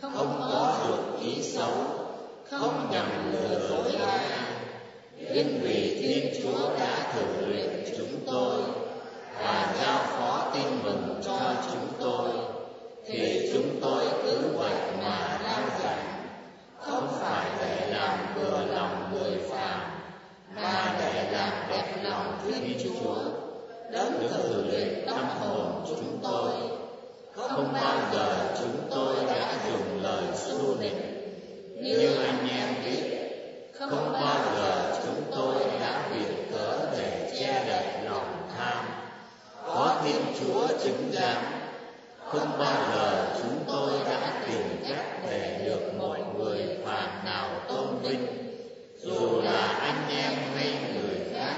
Không 0.00 0.40
có 0.40 0.74
dụng 0.88 1.20
ý 1.20 1.42
xấu. 1.42 1.72
Không 2.50 2.88
nhằm 2.90 3.32
lừa 3.32 3.68
dối 3.68 3.92
ai. 4.06 4.20
nhưng 5.34 5.60
vì 5.62 6.00
Thiên 6.02 6.42
Chúa 6.42 6.78
đã 6.78 7.12
thử 7.12 7.46
luyện 7.46 7.84
chúng 7.98 8.20
tôi 8.26 8.62
và 9.38 9.74
giao 9.80 9.98
phó 9.98 10.50
tin 10.54 10.82
mừng 10.82 11.20
cho 11.24 11.38
chúng 11.72 11.88
tôi 12.00 12.28
thì 13.06 13.50
chúng 13.52 13.80
tôi 13.82 14.04
cứ 14.24 14.38
vậy 14.56 14.74
mà 15.02 15.38
rao 15.42 15.62
giảng 15.82 16.24
không 16.78 17.08
phải 17.20 17.50
để 17.60 17.90
làm 17.90 18.18
vừa 18.34 18.64
lòng 18.74 19.12
người 19.12 19.38
phàm 19.50 19.80
mà 20.56 20.96
để 21.00 21.30
làm 21.32 21.52
đẹp 21.70 21.96
lòng 22.02 22.38
Thiên 22.44 22.78
Chúa 22.84 23.14
đến 23.92 24.12
từ 24.20 24.64
luyện 24.70 25.06
tâm 25.06 25.24
hồn 25.40 25.84
chúng 25.88 26.18
tôi. 26.22 26.50
Không 27.36 27.72
bao 27.72 27.98
giờ 28.12 28.54
chúng 28.58 28.88
tôi 28.90 29.14
đã 29.26 29.54
dùng 29.68 30.02
lời 30.02 30.22
xu 30.34 30.76
nịnh 30.80 31.00
như 31.82 32.16
anh 32.24 32.48
em 32.48 32.74
biết. 32.84 33.18
Không 33.78 34.12
bao 34.12 34.38
giờ 34.56 35.00
chúng 35.04 35.22
tôi 35.36 35.54
đã 35.80 36.08
viện 36.14 36.50
cớ 36.52 36.78
để 36.98 37.32
che 37.38 37.64
đậy 37.68 38.04
lòng 38.04 38.48
tham. 38.58 38.84
Có 39.66 40.00
thiên 40.04 40.22
chúa 40.40 40.66
chứng 40.84 41.10
giám, 41.12 41.42
không 42.26 42.58
bao 42.58 42.82
giờ 42.94 43.34
chúng 43.42 43.64
tôi 43.66 43.92
đã 44.06 44.32
tìm 44.46 44.84
cách 44.88 45.20
để 45.30 45.62
được 45.64 45.94
một 45.98 46.16
người 46.38 46.66
phàm 46.84 47.24
nào 47.24 47.50
tôn 47.68 47.86
vinh 48.02 48.26
dù 49.02 49.40
là 49.40 49.66
anh 49.66 50.08
em 50.08 50.32
hay 50.56 50.74
người 50.94 51.20
khác 51.34 51.56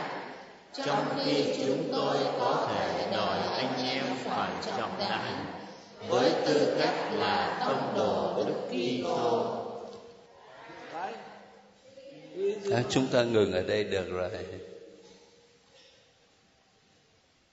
trong 0.87 1.05
khi 1.25 1.45
chúng 1.67 1.89
tôi 1.93 2.17
có 2.41 2.69
thể 2.69 3.11
đòi 3.17 3.39
anh 3.57 3.87
em 3.89 4.05
phải 4.25 4.51
trọng 4.67 4.91
đại 4.99 5.33
với 6.09 6.33
tư 6.55 6.77
cách 6.79 7.13
là 7.15 7.65
tông 7.67 7.95
đồ 7.97 8.45
đức 8.47 8.55
Kitô. 8.71 9.59
À, 12.73 12.83
chúng 12.91 13.07
ta 13.07 13.25
ngừng 13.25 13.53
ở 13.53 13.63
đây 13.63 13.85
được 13.85 14.11
rồi. 14.11 14.31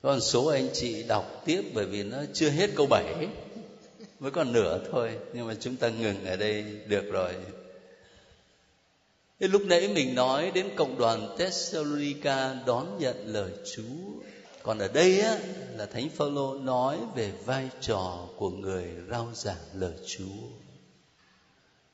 Còn 0.02 0.22
số 0.22 0.46
anh 0.46 0.68
chị 0.74 1.04
đọc 1.04 1.42
tiếp 1.46 1.62
bởi 1.74 1.86
vì 1.86 2.04
nó 2.04 2.18
chưa 2.34 2.50
hết 2.50 2.70
câu 2.76 2.86
7 2.90 3.28
mới 4.20 4.32
còn 4.32 4.54
nửa 4.54 4.80
thôi 4.92 5.12
nhưng 5.34 5.48
mà 5.48 5.56
chúng 5.60 5.76
ta 5.76 5.90
ngừng 5.90 6.26
ở 6.26 6.36
đây 6.36 6.64
được 6.86 7.12
rồi. 7.12 7.34
Thế 9.40 9.48
lúc 9.48 9.62
nãy 9.66 9.88
mình 9.88 10.16
nói 10.16 10.52
đến 10.54 10.70
cộng 10.76 10.98
đoàn 10.98 11.36
Thessalonica 11.38 12.58
đón 12.66 12.98
nhận 13.00 13.16
lời 13.26 13.52
Chúa. 13.76 13.84
Còn 14.64 14.80
ở 14.80 14.88
đây 14.88 15.20
á, 15.20 15.38
là 15.76 15.86
Thánh 15.86 16.10
Phaolô 16.10 16.54
nói 16.54 17.00
về 17.16 17.32
vai 17.46 17.70
trò 17.82 18.28
của 18.38 18.50
người 18.50 18.88
rao 19.10 19.30
giảng 19.34 19.66
lời 19.74 19.94
Chúa. 20.08 20.48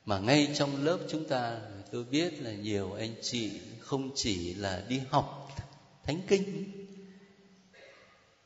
Mà 0.04 0.18
ngay 0.18 0.48
trong 0.54 0.84
lớp 0.84 0.98
chúng 1.08 1.24
ta, 1.24 1.60
tôi 1.92 2.04
biết 2.04 2.42
là 2.42 2.52
nhiều 2.52 2.92
anh 2.92 3.14
chị 3.22 3.60
không 3.80 4.10
chỉ 4.14 4.54
là 4.54 4.84
đi 4.88 5.00
học 5.10 5.48
thánh 6.04 6.20
kinh, 6.28 6.72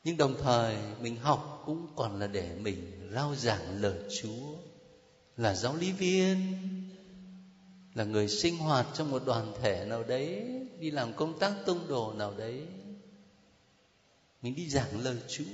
nhưng 0.04 0.16
đồng 0.16 0.35
thời 0.42 0.76
mình 1.00 1.16
học 1.16 1.62
cũng 1.66 1.87
còn 1.96 2.20
là 2.20 2.26
để 2.26 2.54
mình 2.61 3.09
rao 3.14 3.35
giảng 3.35 3.83
lời 3.83 3.98
Chúa, 4.22 4.56
là 5.37 5.54
giáo 5.54 5.76
lý 5.76 5.92
viên, 5.92 6.56
là 7.94 8.04
người 8.04 8.28
sinh 8.28 8.59
hoạt 8.59 8.87
trong 8.94 9.11
một 9.11 9.22
đoàn 9.26 9.52
thể 9.62 9.85
nào 9.85 10.02
đấy, 10.02 10.44
đi 10.78 10.90
làm 10.90 11.12
công 11.12 11.38
tác 11.38 11.52
tông 11.66 11.88
đồ 11.88 12.12
nào 12.12 12.35
đấy 12.38 12.66
mình 14.42 14.55
đi 14.55 14.68
giảng 14.68 15.05
lời 15.05 15.16
Chúa. 15.29 15.44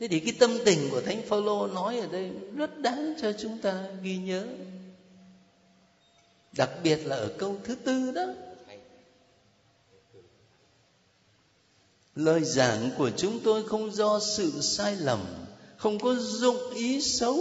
Thế 0.00 0.08
thì 0.08 0.20
cái 0.20 0.32
tâm 0.38 0.50
tình 0.64 0.90
của 0.90 1.00
thánh 1.00 1.22
Phaolô 1.22 1.66
nói 1.66 1.98
ở 1.98 2.06
đây 2.06 2.30
rất 2.56 2.78
đáng 2.78 3.14
cho 3.22 3.32
chúng 3.32 3.58
ta 3.58 3.84
ghi 4.02 4.16
nhớ. 4.16 4.46
Đặc 6.56 6.70
biệt 6.82 7.06
là 7.06 7.16
ở 7.16 7.28
câu 7.38 7.56
thứ 7.64 7.74
tư 7.74 8.12
đó. 8.12 8.26
Lời 12.14 12.44
giảng 12.44 12.90
của 12.98 13.10
chúng 13.16 13.40
tôi 13.40 13.68
không 13.68 13.90
do 13.90 14.20
sự 14.20 14.60
sai 14.60 14.96
lầm, 14.96 15.20
không 15.76 15.98
có 15.98 16.14
dụng 16.14 16.70
ý 16.74 17.00
xấu, 17.00 17.36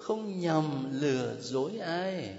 không 0.00 0.40
nhằm 0.40 1.00
lừa 1.00 1.36
dối 1.40 1.78
ai. 1.78 2.34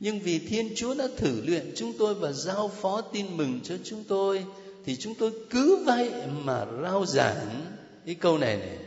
Nhưng 0.00 0.20
vì 0.20 0.38
thiên 0.38 0.72
chúa 0.76 0.94
đã 0.94 1.08
thử 1.16 1.42
luyện 1.46 1.72
chúng 1.76 1.92
tôi 1.98 2.14
và 2.14 2.32
giao 2.32 2.68
phó 2.68 3.00
tin 3.00 3.36
mừng 3.36 3.60
cho 3.64 3.74
chúng 3.84 4.04
tôi 4.04 4.44
thì 4.84 4.96
chúng 4.96 5.14
tôi 5.14 5.32
cứ 5.50 5.84
vậy 5.86 6.26
mà 6.26 6.66
rao 6.82 7.06
giảng 7.06 7.76
cái 8.06 8.14
câu 8.14 8.38
này 8.38 8.56
này. 8.56 8.78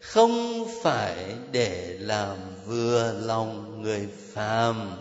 Không 0.00 0.66
phải 0.82 1.34
để 1.52 1.98
làm 2.00 2.38
vừa 2.64 3.12
lòng 3.12 3.82
người 3.82 4.08
phàm, 4.32 5.00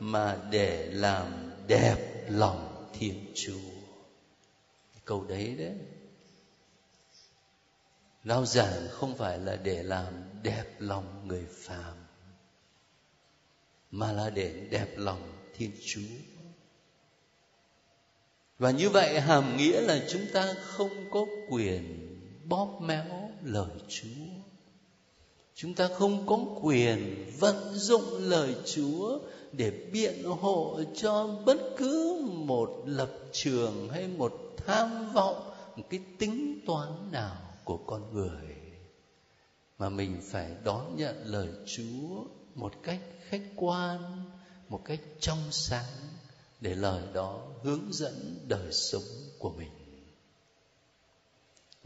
mà 0.00 0.36
để 0.50 0.86
làm 0.92 1.52
đẹp 1.66 2.26
lòng 2.28 2.88
thiên 2.98 3.32
chúa. 3.34 3.70
Câu 5.04 5.24
đấy 5.28 5.54
đấy. 5.58 5.74
Rao 8.24 8.46
giảng 8.46 8.88
không 8.90 9.16
phải 9.16 9.38
là 9.38 9.56
để 9.56 9.82
làm 9.82 10.06
đẹp 10.42 10.64
lòng 10.78 11.28
người 11.28 11.44
phàm, 11.52 11.94
mà 13.90 14.12
là 14.12 14.30
để 14.30 14.66
đẹp 14.70 14.88
lòng 14.96 15.32
thiên 15.56 15.70
chúa 15.86 16.35
và 18.58 18.70
như 18.70 18.90
vậy 18.90 19.20
hàm 19.20 19.56
nghĩa 19.56 19.80
là 19.80 20.00
chúng 20.08 20.26
ta 20.32 20.54
không 20.62 21.10
có 21.10 21.26
quyền 21.48 22.06
bóp 22.44 22.78
méo 22.80 23.30
lời 23.42 23.70
chúa. 23.88 24.26
Chúng 25.54 25.74
ta 25.74 25.88
không 25.94 26.26
có 26.26 26.38
quyền 26.62 27.26
vận 27.38 27.74
dụng 27.74 28.16
lời 28.18 28.54
chúa 28.64 29.18
để 29.52 29.70
biện 29.92 30.24
hộ 30.24 30.80
cho 30.96 31.26
bất 31.46 31.58
cứ 31.76 32.24
một 32.32 32.82
lập 32.86 33.10
trường 33.32 33.88
hay 33.88 34.08
một 34.08 34.32
tham 34.66 35.12
vọng, 35.12 35.50
một 35.76 35.84
cái 35.90 36.00
tính 36.18 36.60
toán 36.66 37.12
nào 37.12 37.36
của 37.64 37.76
con 37.76 38.14
người. 38.14 38.56
Mà 39.78 39.88
mình 39.88 40.20
phải 40.22 40.50
đón 40.64 40.96
nhận 40.96 41.16
lời 41.24 41.48
chúa 41.66 42.24
một 42.54 42.72
cách 42.82 43.00
khách 43.28 43.42
quan, 43.56 44.24
một 44.68 44.80
cách 44.84 45.00
trong 45.20 45.38
sáng 45.50 46.08
để 46.60 46.74
lời 46.74 47.02
đó 47.14 47.42
hướng 47.62 47.92
dẫn 47.92 48.38
đời 48.48 48.72
sống 48.72 49.02
của 49.38 49.50
mình 49.50 49.70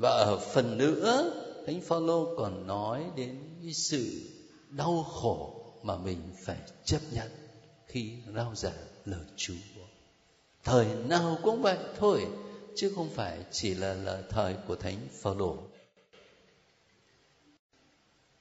và 0.00 0.10
ở 0.10 0.38
phần 0.38 0.78
nữa 0.78 1.32
thánh 1.66 1.80
phaolô 1.80 2.36
còn 2.36 2.66
nói 2.66 3.04
đến 3.16 3.38
cái 3.62 3.72
sự 3.72 4.20
đau 4.70 5.02
khổ 5.02 5.60
mà 5.82 5.96
mình 5.96 6.18
phải 6.44 6.56
chấp 6.84 7.00
nhận 7.12 7.30
khi 7.86 8.12
rao 8.34 8.54
giảng 8.54 8.86
lời 9.04 9.24
Chúa. 9.36 9.54
Thời 10.64 10.86
nào 10.94 11.38
cũng 11.42 11.62
vậy 11.62 11.78
thôi, 11.98 12.26
chứ 12.76 12.92
không 12.96 13.10
phải 13.10 13.38
chỉ 13.50 13.74
là 13.74 13.94
là 13.94 14.22
thời 14.30 14.54
của 14.66 14.76
Thánh 14.76 14.98
Phaolô. 15.12 15.56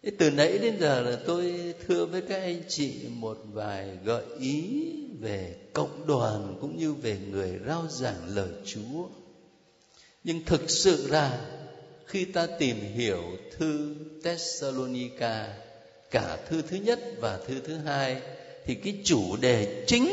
Thế 0.03 0.12
từ 0.17 0.31
nãy 0.31 0.57
đến 0.57 0.79
giờ 0.79 1.01
là 1.01 1.19
tôi 1.25 1.73
thưa 1.88 2.05
với 2.05 2.21
các 2.21 2.41
anh 2.41 2.62
chị 2.67 3.07
một 3.09 3.38
vài 3.53 3.97
gợi 4.03 4.23
ý 4.39 4.85
về 5.19 5.55
cộng 5.73 6.07
đoàn 6.07 6.57
cũng 6.62 6.77
như 6.77 6.93
về 6.93 7.17
người 7.31 7.59
rao 7.67 7.88
giảng 7.89 8.35
lời 8.35 8.49
Chúa. 8.65 9.07
Nhưng 10.23 10.45
thực 10.45 10.69
sự 10.69 11.07
ra, 11.09 11.39
khi 12.05 12.25
ta 12.25 12.47
tìm 12.59 12.77
hiểu 12.79 13.23
thư 13.57 13.95
Thessalonica, 14.23 15.57
cả 16.12 16.38
thư 16.47 16.62
thứ 16.62 16.77
nhất 16.77 16.99
và 17.17 17.38
thư 17.38 17.59
thứ 17.59 17.75
hai, 17.75 18.21
thì 18.65 18.75
cái 18.75 19.01
chủ 19.03 19.38
đề 19.41 19.83
chính 19.88 20.09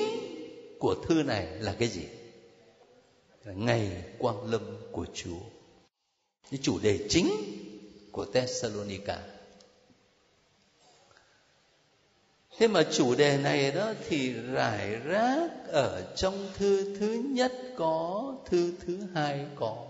của 0.78 0.94
thư 1.08 1.22
này 1.22 1.46
là 1.46 1.74
cái 1.78 1.88
gì? 1.88 2.04
Là 3.44 3.52
ngày 3.52 3.90
quang 4.18 4.50
lâm 4.50 4.62
của 4.92 5.06
Chúa. 5.14 5.40
Cái 6.50 6.60
chủ 6.62 6.78
đề 6.78 6.98
chính 7.08 7.30
của 8.12 8.24
Thessalonica 8.24 9.35
thế 12.58 12.68
mà 12.68 12.82
chủ 12.92 13.14
đề 13.14 13.38
này 13.38 13.70
đó 13.70 13.92
thì 14.08 14.32
rải 14.32 14.96
rác 14.96 15.50
ở 15.68 16.14
trong 16.16 16.48
thư 16.54 16.96
thứ 16.98 17.22
nhất 17.30 17.52
có, 17.76 18.34
thư 18.46 18.72
thứ 18.86 18.98
hai 19.14 19.46
có. 19.56 19.86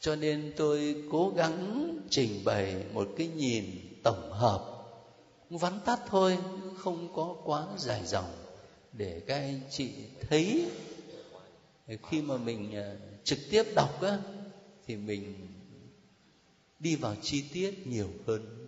Cho 0.00 0.16
nên 0.16 0.52
tôi 0.56 1.04
cố 1.10 1.32
gắng 1.36 1.88
trình 2.10 2.44
bày 2.44 2.84
một 2.92 3.08
cái 3.18 3.26
nhìn 3.26 3.64
tổng 4.02 4.32
hợp, 4.32 4.76
vắn 5.50 5.80
tắt 5.84 6.00
thôi, 6.08 6.38
không 6.76 7.08
có 7.14 7.36
quá 7.44 7.66
dài 7.78 8.00
dòng, 8.04 8.30
để 8.92 9.22
các 9.26 9.34
anh 9.36 9.60
chị 9.70 9.90
thấy. 10.28 10.66
Khi 12.10 12.22
mà 12.22 12.36
mình 12.36 12.74
à, 12.74 12.94
trực 13.24 13.38
tiếp 13.50 13.62
đọc 13.74 14.02
á, 14.02 14.18
thì 14.86 14.96
mình 14.96 15.48
đi 16.78 16.96
vào 16.96 17.16
chi 17.22 17.44
tiết 17.52 17.86
nhiều 17.86 18.08
hơn 18.26 18.65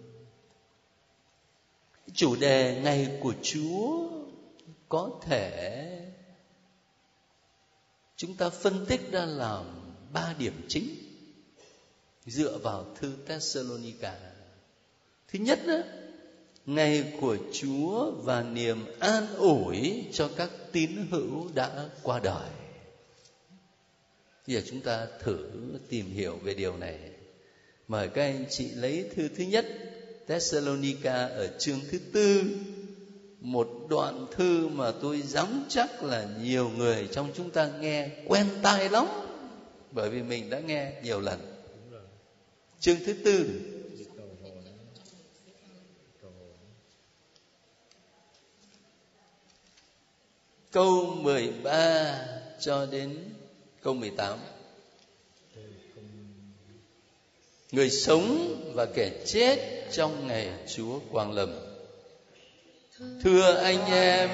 chủ 2.15 2.37
đề 2.37 2.81
ngày 2.83 3.19
của 3.21 3.35
chúa 3.43 4.09
có 4.89 5.11
thể 5.23 5.85
chúng 8.17 8.37
ta 8.37 8.51
phân 8.51 8.87
tích 8.87 9.01
ra 9.13 9.25
làm 9.25 9.65
ba 10.13 10.35
điểm 10.39 10.65
chính 10.69 10.89
dựa 12.27 12.59
vào 12.59 12.95
thư 13.01 13.13
Thessalonica. 13.27 14.15
Thứ 15.29 15.39
nhất 15.39 15.61
đó, 15.67 15.79
ngày 16.67 17.13
của 17.21 17.37
Chúa 17.53 18.11
và 18.11 18.43
niềm 18.43 18.85
an 19.01 19.35
ủi 19.35 20.05
cho 20.13 20.31
các 20.37 20.51
tín 20.73 20.91
hữu 21.11 21.49
đã 21.55 21.89
qua 22.03 22.21
đời. 22.25 22.51
Bây 24.47 24.57
giờ 24.57 24.63
chúng 24.67 24.81
ta 24.81 25.07
thử 25.21 25.51
tìm 25.89 26.11
hiểu 26.11 26.37
về 26.43 26.55
điều 26.55 26.77
này. 26.77 26.99
Mời 27.89 28.09
các 28.09 28.23
anh 28.23 28.45
chị 28.51 28.71
lấy 28.71 29.11
thư 29.15 29.29
thứ 29.29 29.45
nhất 29.45 29.67
Thessalonica 30.29 31.27
ở 31.27 31.59
chương 31.59 31.81
thứ 31.91 31.99
tư. 32.13 32.43
Một 33.41 33.69
đoạn 33.89 34.27
thư 34.31 34.69
mà 34.69 34.93
tôi 35.03 35.23
dám 35.23 35.65
chắc 35.69 36.03
là 36.03 36.27
nhiều 36.41 36.69
người 36.69 37.09
trong 37.13 37.31
chúng 37.35 37.51
ta 37.51 37.71
nghe 37.81 38.11
quen 38.27 38.47
tai 38.63 38.89
lắm, 38.89 39.07
bởi 39.91 40.11
vì 40.11 40.23
mình 40.23 40.51
đã 40.51 40.61
nghe 40.61 40.93
nhiều 41.03 41.21
lần. 41.21 41.65
Chương 42.81 42.97
thứ 43.07 43.13
tư. 43.25 43.61
Câu 50.73 51.05
13 51.05 52.27
cho 52.61 52.87
đến 52.87 53.35
câu 53.83 53.95
18 53.95 54.39
người 57.73 57.91
sống 57.91 58.55
và 58.75 58.87
kẻ 58.87 59.11
chết 59.25 59.57
trong 59.91 60.27
ngày 60.29 60.49
Chúa 60.77 60.99
Quang 61.13 61.33
Lâm. 61.33 61.49
Thưa 63.25 63.55
anh 63.55 63.87
em, 63.91 64.31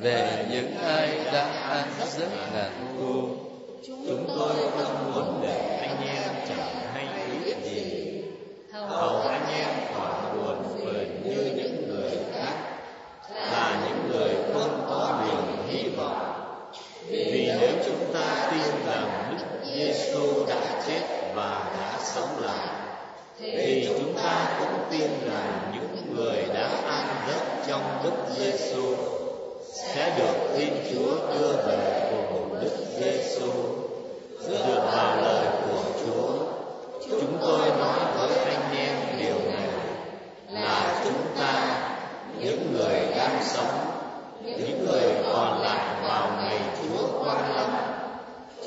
về 0.00 0.46
những 0.50 0.76
ai 0.76 1.18
đã 1.32 1.44
an 1.44 1.88
giấc 2.18 2.28
ngàn 2.54 2.96
thu, 2.98 3.28
chúng 3.86 4.28
tôi 4.28 4.54
không 4.70 5.12
muốn 5.14 5.40
để 5.42 5.78
anh 5.80 6.06
em 6.08 6.30
chẳng 6.48 6.92
hay 6.94 7.08
biết 7.44 7.54
gì. 7.64 8.22
Hầu 8.72 9.20
anh 9.20 9.46
em 9.52 9.68
khỏi 9.94 10.36
buồn 10.36 10.78
phiền 10.78 11.22
như 11.24 11.52
những 11.56 11.88
người 11.88 12.10
khác, 12.34 12.54
là 13.34 13.86
những 13.88 14.10
người 14.10 14.34
không 14.52 14.86
có 14.88 15.24
niềm 15.26 15.68
hy 15.68 15.88
vọng. 15.88 16.32
Vì 17.08 17.52
nếu 17.60 17.72
chúng 17.84 18.14
ta 18.14 18.50
tin 18.50 18.86
rằng 18.86 19.34
Đức 19.38 19.72
Giêsu 19.74 20.46
đã 20.46 20.82
chết 20.86 21.00
và 21.34 21.72
đã 21.78 21.98
sống 22.02 22.40
lại 22.40 22.68
thì 23.38 23.88
chúng 23.88 24.14
ta 24.14 24.56
cũng 24.60 24.78
tin 24.90 25.10
rằng 25.30 25.72
những 25.74 26.16
người 26.16 26.46
Đức 28.06 28.34
Giêsu 28.36 28.96
sẽ 29.72 30.14
được 30.18 30.56
Thiên 30.56 30.76
Chúa 30.90 31.16
đưa 31.34 31.52
về 31.66 32.10
cùng 32.10 32.60
Đức 32.60 32.76
Giêsu 32.98 33.52
dựa 34.40 34.90
vào 34.92 35.16
lời 35.22 35.46
của 35.68 35.82
Chúa 36.00 36.28
chúng 37.10 37.38
tôi 37.40 37.68
nói 37.78 37.98
với 38.18 38.38
anh 38.44 38.76
em 38.76 38.96
điều 39.18 39.52
này 39.52 39.68
là 40.50 41.02
chúng 41.04 41.22
ta 41.38 41.78
những 42.38 42.76
người 42.78 43.00
đang 43.16 43.42
sống 43.44 43.90
những 44.42 44.86
người 44.86 45.12
còn 45.32 45.62
lại 45.62 45.86
vào 46.02 46.30
ngày 46.36 46.60
Chúa 46.82 47.24
quan 47.24 47.56
lâm 47.56 47.70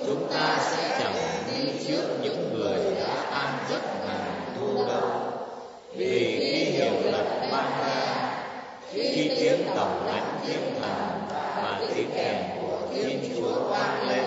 chúng 0.06 0.28
ta 0.34 0.58
sẽ 0.62 1.00
chẳng 1.00 1.16
đi 1.54 1.72
trước 1.88 2.04
những 2.22 2.54
người 2.54 2.96
đã 3.00 3.24
an 3.32 3.58
giấc 3.70 3.82
ngàn 4.08 4.42
thu 4.60 4.86
đâu 4.88 5.30
vì 5.96 6.38
khi 6.40 6.64
hiệu 6.64 7.12
lực 7.12 7.26
ban 7.52 7.72
ra 7.82 8.20
khi 8.94 9.32
tiếng 9.40 9.68
tổng 9.76 10.06
lãnh 10.08 10.40
thiên 10.48 10.82
thần 10.82 11.20
và 11.30 11.82
tiếng 11.96 12.10
kèn 12.16 12.36
của 12.62 12.78
thiên 12.94 13.20
chúa 13.36 13.60
vang 13.70 14.10
lên 14.10 14.24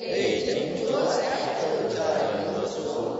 thì 0.00 0.42
chính 0.46 0.76
chúa 0.80 1.10
sẽ 1.10 1.56
từ 1.62 1.90
trời 1.96 2.22
ngược 2.42 2.68
xuống 2.68 3.16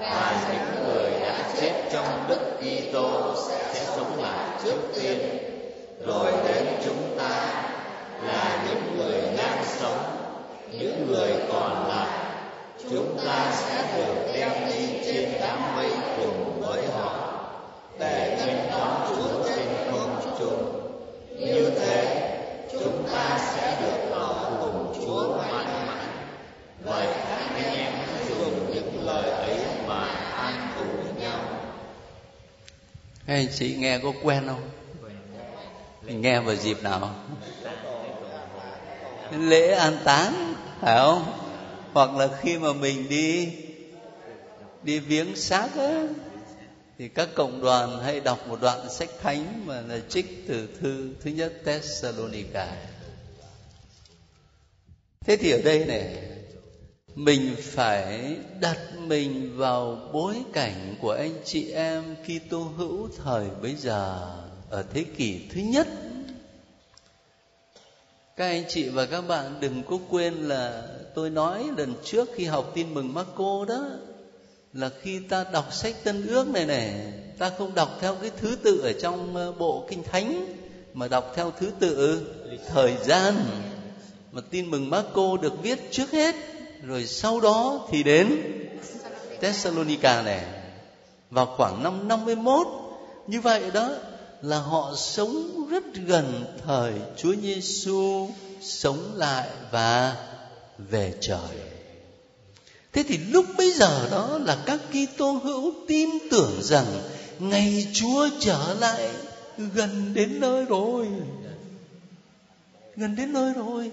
và 0.00 0.48
những 0.52 0.84
người 0.84 1.10
đã 1.20 1.52
chết 1.60 1.72
trong 1.92 2.24
đức 2.28 2.38
Kitô 2.60 3.34
sẽ 3.48 3.74
sống 3.74 4.22
lại 4.22 4.48
trước 4.64 4.78
tiên 4.94 5.18
rồi 6.06 6.32
đến 6.48 6.66
chúng 6.84 7.18
ta 7.18 7.62
là 8.26 8.66
những 8.68 8.96
người 8.96 9.20
đang 9.36 9.64
sống 9.64 9.98
những 10.72 11.06
người 11.08 11.32
còn 11.52 11.88
lại 11.88 12.18
chúng 12.90 13.18
ta 13.26 13.52
sẽ 13.52 13.96
được 13.96 14.32
đem 14.34 14.50
đi 14.66 14.88
trên 15.04 15.32
đám 15.40 15.76
mây 15.76 15.90
cùng 16.16 16.60
với 16.60 16.86
họ 16.86 17.28
để 17.98 18.38
nghênh 18.38 18.70
đón 18.70 19.06
Chúa 19.08 19.48
trên 19.48 19.66
không 19.90 20.36
trung. 20.38 20.72
Như 21.38 21.70
thế, 21.70 22.30
chúng 22.72 23.08
ta 23.12 23.38
sẽ 23.38 23.76
được 23.82 24.10
ở 24.10 24.50
cùng 24.60 24.94
Chúa 24.96 25.36
mãi 25.36 25.64
mãi. 25.86 26.06
Vậy 26.84 27.06
anh 27.30 27.74
em 27.76 27.92
dùng 28.28 28.74
những 28.74 29.06
lời 29.06 29.30
ấy 29.30 29.58
mà 29.86 30.06
an 30.36 30.72
ủi 30.78 31.22
nhau. 31.22 31.40
Các 33.28 33.34
anh 33.34 33.48
chị 33.54 33.76
nghe 33.76 33.98
có 33.98 34.12
quen 34.22 34.42
không? 34.46 34.70
Mình 36.02 36.20
nghe 36.20 36.40
vào 36.40 36.54
dịp 36.54 36.82
nào? 36.82 37.14
Lễ 39.38 39.72
an 39.72 39.98
táng, 40.04 40.54
phải 40.80 40.96
không? 40.98 41.32
Hoặc 41.92 42.10
là 42.16 42.28
khi 42.40 42.58
mà 42.58 42.72
mình 42.72 43.08
đi 43.08 43.52
đi 44.82 44.98
viếng 44.98 45.36
xác 45.36 45.68
á, 45.76 46.02
thì 46.98 47.08
các 47.08 47.28
cộng 47.34 47.62
đoàn 47.62 48.02
hay 48.02 48.20
đọc 48.20 48.48
một 48.48 48.60
đoạn 48.60 48.90
sách 48.90 49.10
thánh 49.22 49.66
mà 49.66 49.80
là 49.80 49.98
trích 50.08 50.44
từ 50.48 50.68
thư 50.80 51.10
thứ 51.22 51.30
nhất 51.30 51.52
Thessalonica. 51.64 52.76
Thế 55.20 55.36
thì 55.36 55.50
ở 55.50 55.58
đây 55.64 55.84
này 55.84 56.16
mình 57.18 57.56
phải 57.60 58.36
đặt 58.60 58.78
mình 59.06 59.56
vào 59.56 60.10
bối 60.12 60.42
cảnh 60.52 60.94
của 61.00 61.10
anh 61.10 61.32
chị 61.44 61.70
em 61.70 62.16
Kitô 62.24 62.58
hữu 62.58 63.08
thời 63.24 63.46
bấy 63.62 63.74
giờ 63.74 64.28
ở 64.70 64.84
thế 64.92 65.04
kỷ 65.16 65.40
thứ 65.54 65.60
nhất. 65.60 65.88
Các 68.36 68.46
anh 68.46 68.64
chị 68.68 68.88
và 68.88 69.06
các 69.06 69.28
bạn 69.28 69.60
đừng 69.60 69.82
có 69.82 69.98
quên 70.10 70.34
là 70.34 70.82
tôi 71.14 71.30
nói 71.30 71.70
lần 71.76 71.94
trước 72.04 72.28
khi 72.34 72.44
học 72.44 72.72
tin 72.74 72.94
mừng 72.94 73.14
Marco 73.14 73.64
đó 73.68 73.84
là 74.72 74.90
khi 75.02 75.20
ta 75.28 75.44
đọc 75.52 75.72
sách 75.72 75.94
Tân 76.04 76.26
Ước 76.26 76.48
này 76.48 76.66
này, 76.66 77.12
ta 77.38 77.50
không 77.58 77.74
đọc 77.74 77.98
theo 78.00 78.14
cái 78.14 78.30
thứ 78.36 78.56
tự 78.62 78.80
ở 78.80 78.92
trong 78.92 79.36
ờ, 79.36 79.52
bộ 79.52 79.86
kinh 79.90 80.02
thánh 80.02 80.54
mà 80.94 81.08
đọc 81.08 81.32
theo 81.36 81.52
thứ 81.60 81.70
tự 81.78 82.26
thời 82.68 82.94
gian. 83.04 83.34
Mà 84.32 84.40
tin 84.50 84.70
mừng 84.70 84.90
Marco 84.90 85.36
được 85.42 85.62
viết 85.62 85.78
trước 85.90 86.10
hết 86.10 86.34
rồi 86.82 87.06
sau 87.06 87.40
đó 87.40 87.86
thì 87.90 88.02
đến 88.02 88.42
Thessalonica 89.40 90.22
này 90.22 90.44
vào 91.30 91.46
khoảng 91.56 91.82
năm 91.82 92.08
51 92.08 92.66
như 93.26 93.40
vậy 93.40 93.62
đó 93.74 93.90
là 94.42 94.58
họ 94.58 94.92
sống 94.96 95.66
rất 95.70 95.84
gần 96.06 96.44
thời 96.66 96.92
Chúa 97.16 97.34
Giêsu 97.42 98.28
sống 98.60 99.12
lại 99.14 99.48
và 99.70 100.16
về 100.78 101.14
trời. 101.20 101.58
Thế 102.92 103.04
thì 103.08 103.18
lúc 103.18 103.44
bây 103.56 103.72
giờ 103.72 104.08
đó 104.10 104.38
là 104.44 104.58
các 104.66 104.80
Kitô 104.90 105.32
hữu 105.32 105.72
tin 105.88 106.10
tưởng 106.30 106.62
rằng 106.62 106.86
ngày 107.38 107.86
Chúa 107.92 108.28
trở 108.40 108.76
lại 108.80 109.10
gần 109.58 110.14
đến 110.14 110.40
nơi 110.40 110.64
rồi. 110.64 111.08
Gần 112.96 113.16
đến 113.16 113.32
nơi 113.32 113.52
rồi. 113.52 113.90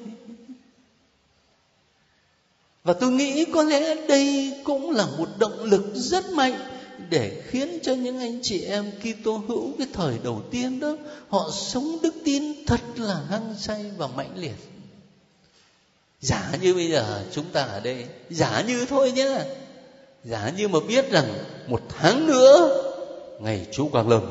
Và 2.86 2.94
tôi 2.94 3.12
nghĩ 3.12 3.46
có 3.54 3.64
lẽ 3.64 4.08
đây 4.08 4.54
cũng 4.64 4.92
là 4.92 5.06
một 5.18 5.30
động 5.40 5.64
lực 5.64 5.86
rất 5.96 6.30
mạnh 6.30 6.56
để 7.10 7.42
khiến 7.48 7.80
cho 7.84 7.94
những 7.94 8.20
anh 8.20 8.40
chị 8.44 8.62
em 8.66 8.92
Kitô 9.02 9.44
hữu 9.48 9.72
cái 9.78 9.88
thời 9.94 10.18
đầu 10.24 10.42
tiên 10.52 10.80
đó 10.80 10.98
họ 11.30 11.50
sống 11.54 11.98
đức 12.04 12.14
tin 12.26 12.66
thật 12.66 12.82
là 12.96 13.22
hăng 13.30 13.56
say 13.58 13.92
và 13.98 14.08
mãnh 14.08 14.38
liệt. 14.38 14.56
Giả 16.22 16.52
như 16.62 16.74
bây 16.74 16.90
giờ 16.90 17.26
chúng 17.32 17.46
ta 17.46 17.62
ở 17.62 17.80
đây, 17.80 18.06
giả 18.30 18.64
như 18.68 18.86
thôi 18.86 19.12
nhé. 19.12 19.40
Giả 20.24 20.54
như 20.58 20.68
mà 20.68 20.80
biết 20.88 21.12
rằng 21.12 21.34
một 21.68 21.82
tháng 21.90 22.28
nữa 22.28 22.82
ngày 23.40 23.68
chú 23.72 23.90
Quang 23.90 24.10
Lâm. 24.10 24.22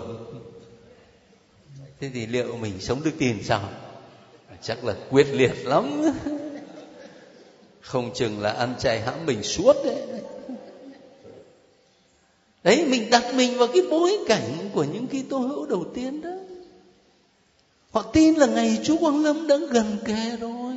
Thế 2.00 2.10
thì 2.14 2.26
liệu 2.26 2.56
mình 2.56 2.80
sống 2.80 3.00
đức 3.04 3.12
tin 3.18 3.42
sao? 3.44 3.68
Chắc 4.62 4.84
là 4.84 4.94
quyết 5.10 5.26
liệt 5.32 5.66
lắm 5.66 6.02
không 7.84 8.14
chừng 8.14 8.40
là 8.40 8.52
ăn 8.52 8.74
chay 8.78 9.00
hãm 9.00 9.26
mình 9.26 9.42
suốt 9.42 9.76
đấy. 9.84 10.02
Đấy, 12.62 12.86
mình 12.88 13.10
đặt 13.10 13.34
mình 13.34 13.58
vào 13.58 13.68
cái 13.68 13.82
bối 13.90 14.18
cảnh 14.26 14.70
của 14.74 14.84
những 14.84 15.06
cái 15.06 15.24
tô 15.30 15.38
hữu 15.38 15.66
đầu 15.66 15.84
tiên 15.94 16.20
đó. 16.20 16.30
Họ 17.90 18.02
tin 18.02 18.34
là 18.34 18.46
ngày 18.46 18.78
chúa 18.84 18.96
quang 18.96 19.22
lâm 19.22 19.46
đã 19.46 19.56
gần 19.70 19.98
kề 20.04 20.36
rồi. 20.36 20.74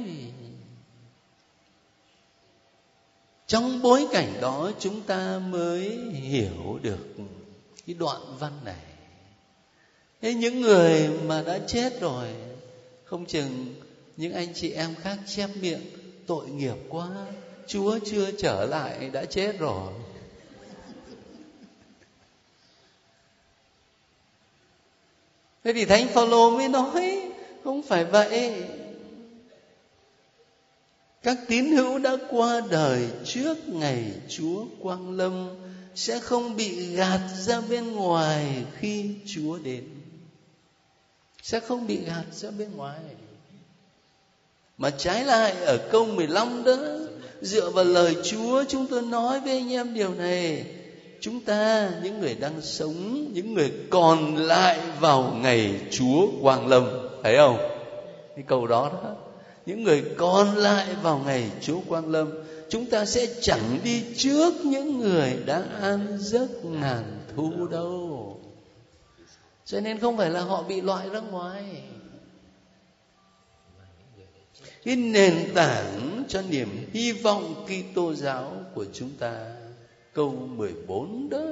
Trong 3.48 3.82
bối 3.82 4.08
cảnh 4.12 4.34
đó, 4.42 4.72
chúng 4.80 5.02
ta 5.02 5.40
mới 5.40 5.90
hiểu 6.14 6.80
được 6.82 7.08
cái 7.88 7.94
đoạn 7.94 8.22
văn 8.40 8.52
này. 8.66 8.84
Thế 10.22 10.34
những 10.34 10.62
người 10.62 11.10
mà 11.26 11.42
đã 11.42 11.60
chết 11.68 12.02
rồi, 12.02 12.28
không 13.04 13.26
chừng 13.26 13.76
những 14.18 14.34
anh 14.34 14.54
chị 14.54 14.72
em 14.72 14.96
khác 14.96 15.18
chép 15.28 15.50
miệng 15.62 15.82
tội 16.28 16.50
nghiệp 16.50 16.76
quá, 16.90 17.10
chúa 17.68 18.00
chưa 18.06 18.32
trở 18.32 18.66
lại 18.66 19.10
đã 19.10 19.26
chết 19.26 19.60
rồi. 19.60 19.94
Thế 25.64 25.74
thì 25.74 25.86
thánh 25.86 26.08
phaolô 26.08 26.58
mới 26.58 26.70
nói, 26.70 27.32
không 27.64 27.82
phải 27.82 28.06
vậy. 28.06 28.64
Các 31.24 31.38
tín 31.48 31.66
hữu 31.66 32.00
đã 32.00 32.18
qua 32.30 32.62
đời 32.70 33.10
trước 33.26 33.58
ngày 33.68 34.12
chúa 34.30 34.66
quang 34.80 35.12
lâm 35.12 35.50
sẽ 35.96 36.20
không 36.20 36.56
bị 36.56 36.96
gạt 36.96 37.22
ra 37.38 37.62
bên 37.62 37.92
ngoài 37.92 38.66
khi 38.80 39.16
chúa 39.26 39.58
đến. 39.58 39.84
Sẽ 41.42 41.60
không 41.60 41.88
bị 41.88 41.98
gạt 42.06 42.26
ra 42.32 42.52
bên 42.52 42.72
ngoài 42.76 43.00
mà 44.78 44.90
trái 44.90 45.24
lại, 45.24 45.52
ở 45.52 45.78
câu 45.78 46.06
15 46.06 46.64
đó, 46.64 46.78
Dựa 47.42 47.70
vào 47.70 47.86
lời 47.86 48.16
Chúa, 48.24 48.64
chúng 48.68 48.88
tôi 48.88 49.02
nói 49.02 49.40
với 49.40 49.52
anh 49.52 49.72
em 49.72 49.94
điều 49.94 50.14
này. 50.14 50.66
Chúng 51.22 51.40
ta, 51.40 51.92
những 52.04 52.20
người 52.20 52.36
đang 52.36 52.62
sống, 52.62 53.28
Những 53.34 53.54
người 53.54 53.72
còn 53.90 54.36
lại 54.36 54.80
vào 55.00 55.34
ngày 55.42 55.82
Chúa 55.92 56.28
Quang 56.42 56.68
Lâm, 56.68 56.84
Thấy 57.24 57.38
không? 57.38 57.58
Cái 58.36 58.46
câu 58.48 58.68
đó 58.68 58.92
đó. 59.04 59.16
Những 59.66 59.84
người 59.84 60.04
còn 60.18 60.58
lại 60.58 60.88
vào 61.04 61.22
ngày 61.26 61.44
Chúa 61.62 61.80
Quang 61.88 62.12
Lâm, 62.12 62.32
Chúng 62.70 62.86
ta 62.86 63.06
sẽ 63.06 63.28
chẳng 63.42 63.80
đi 63.84 64.04
trước 64.18 64.54
những 64.66 65.00
người 65.00 65.38
đã 65.46 65.64
an 65.82 66.18
giấc 66.20 66.66
ngàn 66.66 67.04
thu 67.36 67.52
đâu. 67.72 68.40
Cho 69.66 69.80
nên 69.80 70.00
không 70.00 70.18
phải 70.18 70.30
là 70.30 70.42
họ 70.42 70.64
bị 70.64 70.82
loại 70.82 71.10
ra 71.10 71.20
ngoài 71.20 71.64
cái 74.88 74.96
nền 74.96 75.50
tảng 75.54 76.24
cho 76.28 76.42
niềm 76.50 76.90
hy 76.94 77.12
vọng 77.12 77.66
Kitô 77.66 78.14
giáo 78.14 78.66
của 78.76 78.86
chúng 78.94 79.10
ta. 79.20 79.56
Câu 80.14 80.32
14 80.32 81.30
đó. 81.30 81.46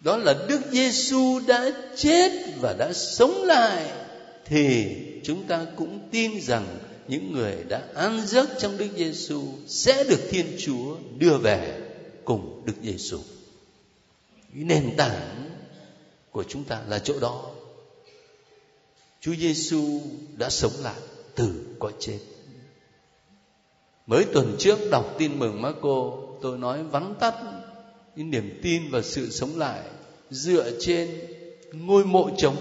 Đó 0.00 0.16
là 0.16 0.34
Đức 0.48 0.60
Giêsu 0.72 1.40
đã 1.46 1.70
chết 1.96 2.32
và 2.60 2.74
đã 2.78 2.92
sống 2.92 3.42
lại 3.42 3.90
thì 4.44 4.96
chúng 5.24 5.44
ta 5.44 5.66
cũng 5.76 6.08
tin 6.10 6.40
rằng 6.40 6.78
những 7.08 7.32
người 7.32 7.56
đã 7.68 7.82
an 7.94 8.26
giấc 8.26 8.48
trong 8.58 8.78
Đức 8.78 8.88
Giêsu 8.96 9.42
sẽ 9.66 10.04
được 10.04 10.20
Thiên 10.30 10.46
Chúa 10.58 10.96
đưa 11.18 11.38
về 11.38 11.80
cùng 12.24 12.62
Đức 12.64 12.74
Giêsu. 12.82 13.18
Cái 14.54 14.64
nền 14.64 14.96
tảng 14.96 15.50
của 16.30 16.44
chúng 16.48 16.64
ta 16.64 16.82
là 16.88 16.98
chỗ 16.98 17.20
đó. 17.20 17.50
Chúa 19.20 19.34
Giêsu 19.34 20.00
đã 20.36 20.50
sống 20.50 20.72
lại 20.82 21.00
từ 21.36 21.66
cõi 21.78 21.92
chết. 21.98 22.18
Mới 24.06 24.24
tuần 24.24 24.56
trước 24.58 24.78
đọc 24.90 25.14
tin 25.18 25.38
mừng 25.38 25.62
Marco, 25.62 26.12
tôi 26.42 26.58
nói 26.58 26.84
vắn 26.84 27.14
tắt 27.20 27.34
những 28.16 28.30
niềm 28.30 28.60
tin 28.62 28.90
và 28.90 29.02
sự 29.02 29.30
sống 29.30 29.58
lại 29.58 29.82
dựa 30.30 30.70
trên 30.80 31.08
ngôi 31.72 32.04
mộ 32.04 32.30
trống 32.36 32.56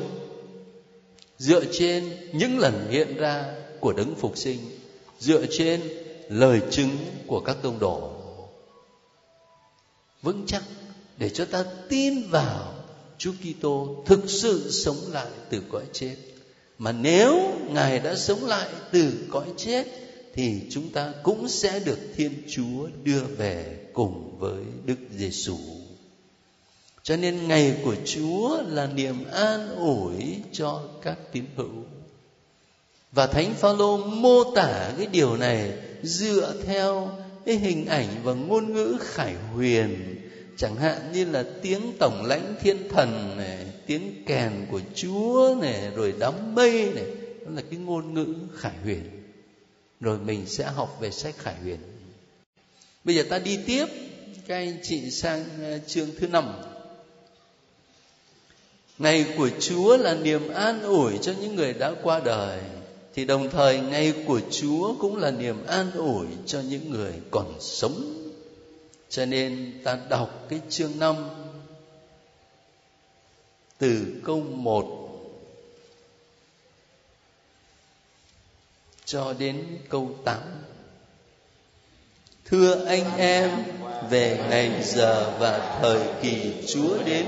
dựa 1.38 1.66
trên 1.72 2.18
những 2.34 2.60
lần 2.60 2.88
hiện 2.90 3.18
ra 3.18 3.54
của 3.80 3.94
đấng 3.94 4.16
phục 4.16 4.38
sinh 4.38 4.60
dựa 5.20 5.46
trên 5.52 5.82
lời 6.30 6.62
chứng 6.72 6.90
của 7.28 7.40
các 7.40 7.58
tông 7.62 7.80
đồ 7.80 8.12
vững 10.22 10.44
chắc 10.48 10.64
để 11.18 11.30
cho 11.30 11.46
ta 11.46 11.66
tin 11.90 12.30
vào 12.30 12.74
Chúa 13.18 13.32
Kitô 13.32 14.04
thực 14.06 14.30
sự 14.30 14.72
sống 14.72 14.98
lại 15.12 15.28
từ 15.50 15.62
cõi 15.72 15.84
chết. 15.94 16.16
Mà 16.78 16.92
nếu 16.92 17.52
Ngài 17.70 18.00
đã 18.00 18.16
sống 18.16 18.46
lại 18.46 18.70
từ 18.92 19.14
cõi 19.30 19.48
chết, 19.58 19.86
thì 20.34 20.62
chúng 20.70 20.90
ta 20.90 21.14
cũng 21.24 21.50
sẽ 21.50 21.80
được 21.80 22.00
Thiên 22.16 22.32
Chúa 22.50 22.88
đưa 23.04 23.22
về 23.22 23.78
cùng 23.94 24.40
với 24.40 24.64
Đức 24.86 24.98
Giêsu. 25.18 25.58
Cho 27.04 27.18
nên 27.18 27.48
ngày 27.48 27.78
của 27.84 27.96
Chúa 28.06 28.62
là 28.68 28.88
niềm 28.88 29.32
an 29.32 29.76
ủi 29.76 30.16
cho 30.52 30.84
các 31.02 31.18
tín 31.32 31.46
hữu. 31.56 31.84
Và 33.12 33.28
Thánh 33.28 33.54
Phaolô 33.54 33.98
mô 33.98 34.44
tả 34.56 34.92
cái 34.98 35.08
điều 35.08 35.38
này 35.38 35.74
dựa 36.04 36.54
theo 36.66 37.10
cái 37.46 37.56
hình 37.56 37.86
ảnh 37.86 38.08
và 38.24 38.34
ngôn 38.34 38.74
ngữ 38.74 38.98
khải 39.02 39.34
huyền 39.54 40.16
chẳng 40.58 40.76
hạn 40.76 41.12
như 41.14 41.26
là 41.26 41.46
tiếng 41.62 41.98
tổng 42.00 42.26
lãnh 42.26 42.56
thiên 42.62 42.90
thần 42.90 43.38
này, 43.38 43.66
tiếng 43.86 44.24
kèn 44.26 44.66
của 44.72 44.82
chúa 44.96 45.56
này, 45.62 45.92
rồi 45.96 46.14
đám 46.20 46.56
mây 46.56 46.92
này, 46.96 47.06
đó 47.46 47.52
là 47.56 47.62
cái 47.70 47.80
ngôn 47.80 48.14
ngữ 48.14 48.34
khải 48.56 48.74
huyền. 48.84 49.02
Rồi 50.00 50.20
mình 50.20 50.46
sẽ 50.46 50.64
học 50.64 50.98
về 51.00 51.12
sách 51.12 51.36
khải 51.38 51.56
huyền. 51.56 51.78
Bây 53.04 53.16
giờ 53.16 53.24
ta 53.30 53.40
đi 53.40 53.60
tiếp. 53.66 53.86
Các 54.48 54.56
anh 54.56 54.78
chị 54.84 55.12
sang 55.12 55.46
ờ, 55.62 55.80
chương 55.88 56.10
thứ 56.20 56.28
năm. 56.28 56.54
Ngày 58.98 59.26
của 59.38 59.50
chúa 59.60 59.98
là 59.98 60.16
niềm 60.16 60.54
an 60.54 60.82
ủi 60.82 61.18
cho 61.22 61.34
những 61.42 61.56
người 61.56 61.74
đã 61.74 61.94
qua 62.04 62.20
đời, 62.20 62.62
thì 63.14 63.26
đồng 63.26 63.50
thời 63.50 63.80
ngày 63.80 64.14
của 64.28 64.42
chúa 64.52 64.96
cũng 65.00 65.18
là 65.18 65.32
niềm 65.32 65.66
an 65.66 65.92
ủi 65.92 66.26
cho 66.46 66.62
những 66.62 66.92
người 66.92 67.14
còn 67.32 67.54
sống 67.60 68.25
cho 69.10 69.26
nên 69.26 69.82
ta 69.84 69.98
đọc 70.10 70.30
cái 70.50 70.62
chương 70.70 71.00
5 71.00 71.16
từ 73.78 74.06
câu 74.26 74.44
1 74.50 74.86
cho 79.06 79.34
đến 79.40 79.78
câu 79.90 80.10
8. 80.24 80.38
Thưa 82.46 82.86
anh 82.86 83.18
em, 83.18 83.52
về 84.10 84.40
ngày 84.50 84.84
giờ 84.84 85.34
và 85.40 85.80
thời 85.82 86.02
kỳ 86.22 86.54
Chúa 86.68 87.04
đến. 87.06 87.26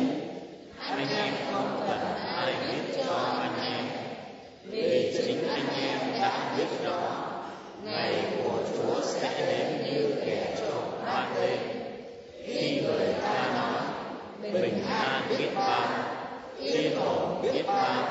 Anh 0.79 1.09
em 1.09 1.33
không 1.51 1.85
cần 1.87 1.99
ai 2.15 2.53
biết 2.53 3.03
cho 3.05 3.13
anh 3.15 3.59
em, 3.59 3.85
vì 4.63 5.13
chính 5.17 5.47
anh 5.47 5.67
em 5.81 6.21
đã 6.21 6.55
biết 6.57 6.85
rõ 6.85 7.27
ngày 7.83 8.23
của 8.43 8.59
Chúa 8.73 9.01
sẽ 9.05 9.45
đến 9.45 9.85
như 9.85 10.15
kẻ 10.25 10.55
trộm 10.59 10.83
ban 11.05 11.35
đêm. 11.35 11.59
Khi 12.45 12.81
người 12.81 13.13
ta 13.21 13.51
nói 13.55 13.81
bình 14.53 14.83
an 14.89 15.21
biết 15.29 15.49
bao, 15.55 15.87
yên 16.59 16.99
ổn 16.99 17.41
biết 17.43 17.63
bao, 17.67 18.09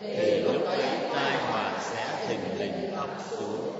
thì 0.00 0.40
lúc 0.40 0.64
ấy 0.66 0.82
tai 1.14 1.36
họa 1.36 1.80
sẽ 1.80 2.26
thình 2.28 2.58
lình 2.58 2.96
ập 2.96 3.10
xuống, 3.30 3.72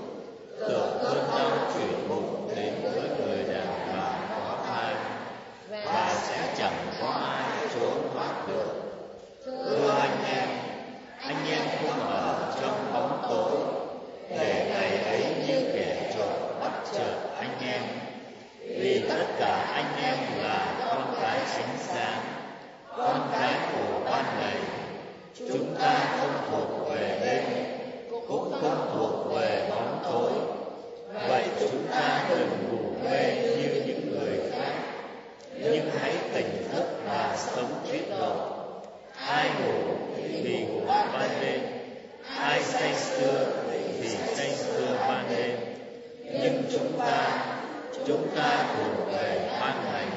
tựa 0.59 0.99
cơn 1.03 1.27
đau 1.31 1.71
chuyển 1.73 2.09
bụng 2.09 2.51
đến 2.55 2.73
với 2.83 3.09
người 3.17 3.43
đàn 3.53 3.87
bà 3.87 4.27
có 4.29 4.57
thai, 4.67 4.95
và 5.85 6.15
sẽ 6.27 6.55
chẳng 6.57 6.87
có 7.01 7.07
ai 7.07 7.67
trốn 7.75 8.09
thoát 8.13 8.47
được. 8.47 8.73
Thưa 9.45 9.97
anh 9.99 10.23
em, 10.35 10.49
anh 11.19 11.47
em 11.49 11.61
không 11.81 11.99
ở 11.99 12.55
trong 12.61 12.93
bóng 12.93 13.27
tối, 13.29 13.79
để 14.29 14.69
ngày 14.69 15.03
ấy 15.03 15.35
như 15.47 15.71
kẻ 15.73 16.11
trộm 16.17 16.59
bắt 16.59 16.71
chợt 16.93 17.29
anh 17.37 17.57
em 17.61 17.81
vì 18.61 19.05
tất 19.09 19.25
cả 19.39 19.71
anh 19.73 20.03
em 20.03 20.43
là 20.43 20.85
con 20.85 21.15
cái 21.21 21.39
ánh 21.39 21.77
sáng 21.87 22.21
con 22.97 23.29
cái 23.31 23.53
của 23.71 24.01
ban 24.05 24.25
ngày 24.39 24.57
chúng 25.37 25.75
ta 25.79 26.17
không 26.19 26.33
thuộc 26.51 26.89
về 26.89 27.19
đêm 27.25 27.43
cũng 28.27 28.51
không 28.61 28.91
thuộc 28.93 29.35
về 29.35 29.69
bóng 29.69 29.99
tối 30.03 30.31
vậy 31.29 31.43
chúng 31.59 31.87
ta 31.91 32.25
đừng 32.29 32.49
ngủ 32.69 32.93
mê 33.03 33.35
như 33.35 33.83
những 33.85 34.11
người 34.11 34.51
khác 34.51 34.73
nhưng 35.53 35.89
hãy 35.99 36.15
tỉnh 36.33 36.67
thức 36.71 36.85
và 37.05 37.37
sống 37.37 37.73
tiết 37.91 38.09
độ 38.09 38.55
ai 39.15 39.49
ngủ 39.49 39.95
thì 40.43 40.65
ngủ 40.65 40.81
ban 40.87 41.29
đêm 41.41 41.61
ai 42.37 42.63
xưa 43.19 43.63
vì 43.71 43.79
thì 44.01 44.09
say 44.35 44.55
ban 44.99 45.29
đêm. 45.29 45.59
Nhưng 46.23 46.63
chúng 46.71 46.99
ta 46.99 47.45
chúng 48.07 48.27
ta 48.35 48.75
thuộc 48.77 49.13
về 49.13 49.57
ban 49.61 49.83
ngày 49.85 50.07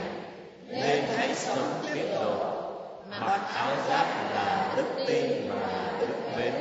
nên 0.69 1.05
hãy 1.17 1.35
sống 1.35 1.83
tiết 1.83 2.03
độ 2.15 2.53
mặc 3.21 3.41
áo 3.55 3.77
giáp 3.89 4.07
là 4.35 4.75
đức 4.77 5.05
tin 5.07 5.49
và 5.49 5.99
đức 6.01 6.37
mến. 6.37 6.53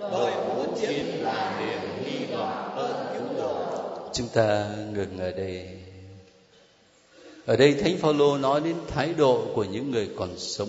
Đội 0.00 0.30
mũ 0.30 0.64
chiến 0.80 1.06
là 1.22 1.60
niềm 1.60 2.04
hy 2.04 2.26
vọng 2.26 2.74
ơn 2.76 3.06
cứu 3.14 3.42
độ. 3.42 3.64
Chúng 4.12 4.28
ta 4.28 4.66
ngừng 4.92 5.18
ở 5.18 5.32
đây. 5.32 5.68
Ở 7.46 7.56
đây 7.56 7.74
thánh 7.74 7.96
phaolô 7.98 8.38
nói 8.38 8.60
đến 8.64 8.74
thái 8.88 9.14
độ 9.16 9.46
của 9.54 9.64
những 9.64 9.90
người 9.90 10.08
còn 10.16 10.38
sống 10.38 10.68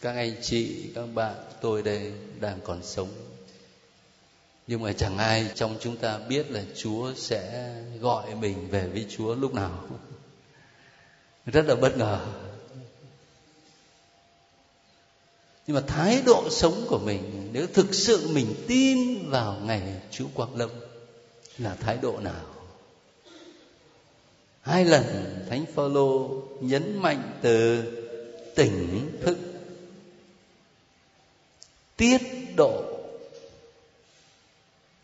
các 0.00 0.12
anh 0.16 0.34
chị, 0.42 0.90
các 0.94 1.06
bạn, 1.14 1.34
tôi 1.60 1.82
đây 1.82 2.12
đang 2.40 2.60
còn 2.64 2.82
sống. 2.82 3.08
Nhưng 4.66 4.82
mà 4.82 4.92
chẳng 4.92 5.18
ai 5.18 5.50
trong 5.54 5.76
chúng 5.80 5.96
ta 5.96 6.18
biết 6.18 6.50
là 6.50 6.62
chúa 6.76 7.14
sẽ 7.16 7.74
gọi 8.00 8.34
mình 8.34 8.68
về 8.70 8.86
với 8.86 9.06
chúa 9.08 9.34
lúc 9.34 9.54
nào. 9.54 9.84
Rất 11.46 11.66
là 11.66 11.74
bất 11.74 11.98
ngờ. 11.98 12.26
Nhưng 15.66 15.74
mà 15.76 15.82
thái 15.86 16.22
độ 16.26 16.50
sống 16.50 16.84
của 16.88 16.98
mình, 16.98 17.50
nếu 17.52 17.66
thực 17.66 17.94
sự 17.94 18.28
mình 18.32 18.54
tin 18.68 19.30
vào 19.30 19.60
ngày 19.64 19.82
chúa 20.10 20.26
quang 20.34 20.56
lâm, 20.56 20.70
là 21.58 21.74
thái 21.74 21.98
độ 22.02 22.20
nào? 22.20 22.44
Hai 24.60 24.84
lần 24.84 25.04
thánh 25.50 25.64
phaolô 25.74 26.42
nhấn 26.60 26.98
mạnh 26.98 27.38
từ 27.42 27.82
tỉnh 28.54 29.10
thức 29.22 29.38
tiết 31.96 32.20
độ. 32.56 32.82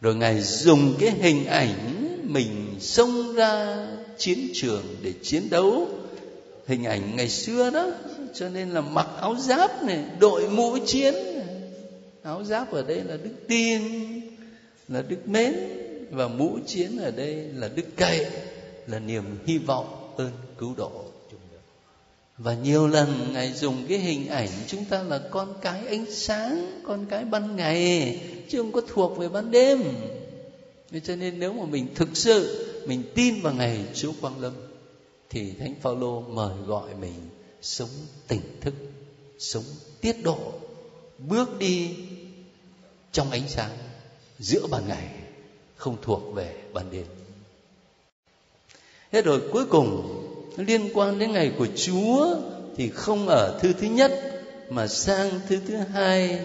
Rồi 0.00 0.14
ngài 0.14 0.40
dùng 0.40 0.94
cái 1.00 1.10
hình 1.10 1.46
ảnh 1.46 2.08
mình 2.22 2.76
xông 2.80 3.34
ra 3.34 3.86
chiến 4.18 4.48
trường 4.54 4.84
để 5.02 5.12
chiến 5.22 5.50
đấu. 5.50 5.88
Hình 6.66 6.84
ảnh 6.84 7.16
ngày 7.16 7.28
xưa 7.28 7.70
đó, 7.70 7.90
cho 8.34 8.48
nên 8.48 8.70
là 8.70 8.80
mặc 8.80 9.06
áo 9.20 9.36
giáp 9.38 9.82
này, 9.82 10.04
đội 10.18 10.48
mũ 10.48 10.78
chiến 10.86 11.14
áo 12.22 12.44
giáp 12.44 12.72
ở 12.72 12.82
đây 12.82 13.00
là 13.04 13.16
đức 13.16 13.30
tin 13.48 13.82
là 14.88 15.02
đức 15.02 15.28
mến, 15.28 15.54
và 16.10 16.28
mũ 16.28 16.58
chiến 16.66 16.98
ở 16.98 17.10
đây 17.10 17.34
là 17.34 17.68
đức 17.68 17.84
cậy, 17.96 18.26
là 18.86 18.98
niềm 18.98 19.24
hy 19.46 19.58
vọng 19.58 20.14
ơn 20.16 20.30
cứu 20.58 20.74
độ 20.76 21.04
và 22.38 22.54
nhiều 22.54 22.88
lần 22.88 23.32
ngài 23.32 23.52
dùng 23.52 23.86
cái 23.88 23.98
hình 23.98 24.28
ảnh 24.28 24.48
chúng 24.66 24.84
ta 24.84 25.02
là 25.02 25.20
con 25.30 25.54
cái 25.62 25.86
ánh 25.86 26.10
sáng 26.10 26.80
con 26.84 27.06
cái 27.06 27.24
ban 27.24 27.56
ngày 27.56 28.20
chứ 28.48 28.58
không 28.58 28.72
có 28.72 28.80
thuộc 28.80 29.18
về 29.18 29.28
ban 29.28 29.50
đêm 29.50 29.82
cho 31.04 31.16
nên 31.16 31.40
nếu 31.40 31.52
mà 31.52 31.64
mình 31.64 31.86
thực 31.94 32.08
sự 32.16 32.68
mình 32.86 33.02
tin 33.14 33.40
vào 33.40 33.54
ngày 33.54 33.84
Chúa 33.94 34.12
Quang 34.20 34.40
Lâm 34.40 34.52
thì 35.30 35.52
Thánh 35.52 35.74
Phaolô 35.80 36.20
mời 36.20 36.56
gọi 36.66 36.94
mình 37.00 37.14
sống 37.62 37.88
tỉnh 38.28 38.60
thức, 38.60 38.74
sống 39.38 39.64
tiết 40.00 40.16
độ, 40.22 40.52
bước 41.18 41.58
đi 41.58 41.96
trong 43.12 43.30
ánh 43.30 43.48
sáng 43.48 43.70
giữa 44.38 44.66
ban 44.66 44.88
ngày, 44.88 45.08
không 45.76 45.96
thuộc 46.02 46.34
về 46.34 46.62
ban 46.72 46.90
đêm. 46.90 47.06
Thế 49.12 49.22
rồi 49.22 49.42
cuối 49.52 49.66
cùng 49.66 50.18
liên 50.56 50.90
quan 50.94 51.18
đến 51.18 51.32
ngày 51.32 51.52
của 51.58 51.66
Chúa 51.76 52.36
thì 52.76 52.88
không 52.88 53.28
ở 53.28 53.58
thư 53.62 53.72
thứ 53.72 53.86
nhất 53.86 54.12
mà 54.68 54.86
sang 54.86 55.30
thư 55.48 55.60
thứ 55.68 55.76
hai. 55.76 56.40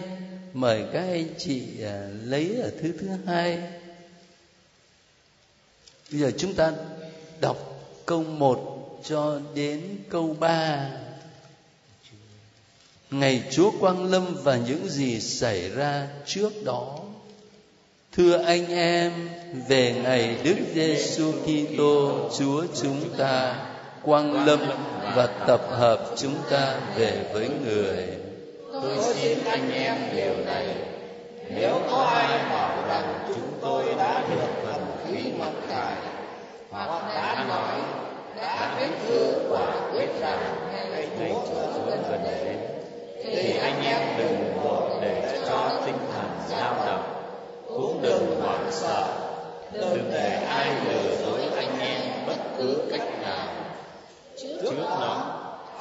Mời 0.52 0.84
các 0.92 1.00
anh 1.00 1.28
chị 1.38 1.62
à, 1.82 2.08
lấy 2.24 2.60
ở 2.62 2.70
thư 2.82 2.92
thứ 3.00 3.08
hai. 3.26 3.58
Bây 6.10 6.20
giờ 6.20 6.30
chúng 6.38 6.54
ta 6.54 6.72
đọc 7.40 7.56
câu 8.06 8.22
1 8.22 9.00
cho 9.04 9.40
đến 9.54 9.82
câu 10.08 10.36
3 10.40 10.90
ngày 13.10 13.42
Chúa 13.50 13.70
Quang 13.80 14.10
Lâm 14.10 14.36
và 14.42 14.56
những 14.56 14.88
gì 14.88 15.20
xảy 15.20 15.70
ra 15.70 16.08
trước 16.26 16.64
đó. 16.64 16.98
Thưa 18.12 18.42
anh 18.42 18.66
em, 18.66 19.28
về 19.68 20.00
ngày 20.02 20.36
Đức 20.44 20.56
Giêsu 20.74 21.32
Kitô 21.32 22.28
Chúa 22.38 22.66
chúng 22.82 23.16
ta 23.18 23.67
quang 24.08 24.46
lâm 24.46 24.60
và 25.16 25.28
tập 25.46 25.60
hợp 25.70 25.98
chúng 26.16 26.34
ta 26.50 26.74
về 26.96 27.12
với 27.32 27.48
người. 27.64 28.06
Tôi 28.72 28.96
xin 29.00 29.38
anh 29.44 29.72
em 29.72 29.94
điều 30.16 30.34
này, 30.46 30.66
nếu 31.50 31.80
có 31.90 31.96
ai 31.96 32.38
bảo 32.50 32.76
rằng 32.88 33.18
chúng 33.28 33.58
tôi 33.60 33.84
đã 33.98 34.22
được 34.30 34.48
thần 34.64 34.86
khí 35.06 35.32
mặc 35.38 35.52
tài 35.70 35.94
hoặc 36.70 37.02
đã 37.14 37.44
nói 37.48 37.80
đã 38.36 38.76
viết 38.78 38.90
thư 39.08 39.48
quả 39.50 39.66
quyết 39.92 40.20
rằng 40.20 40.38
ngày 40.92 41.08
Chúa 41.18 41.40
gần 41.86 42.20
đến 42.24 42.58
thì 43.24 43.58
anh 43.58 43.84
em 43.84 44.00
đừng 44.18 44.62
vội 44.62 44.90
để 45.02 45.40
cho 45.46 45.70
tinh 45.86 45.98
thần 46.14 46.30
dao 46.50 46.74
động. 46.86 47.04
Cũng 47.68 48.02
đừng 48.02 48.40
hoảng 48.40 48.66
sợ. 48.70 49.06
Đừng 49.72 50.10
để 50.12 50.46
ai 50.48 50.70
lừa 50.88 51.16
dối 51.16 51.40
anh 51.56 51.80
em 51.80 52.00
bất 52.26 52.36
cứ 52.58 52.88
cách 52.90 53.22
nào 53.22 53.37
trước 54.40 54.72
nó 54.78 55.34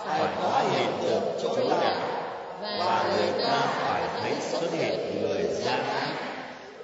phải 0.05 0.35
có 0.41 0.69
hiện 0.71 0.91
tượng 1.01 1.23
chối 1.41 1.67
đạo 1.69 2.17
và 2.61 3.15
người 3.17 3.43
ta 3.43 3.67
phải 3.79 4.21
thấy 4.21 4.33
xuất 4.51 4.71
hiện 4.71 5.21
người 5.21 5.43
gian 5.53 5.83
ác. 5.83 6.13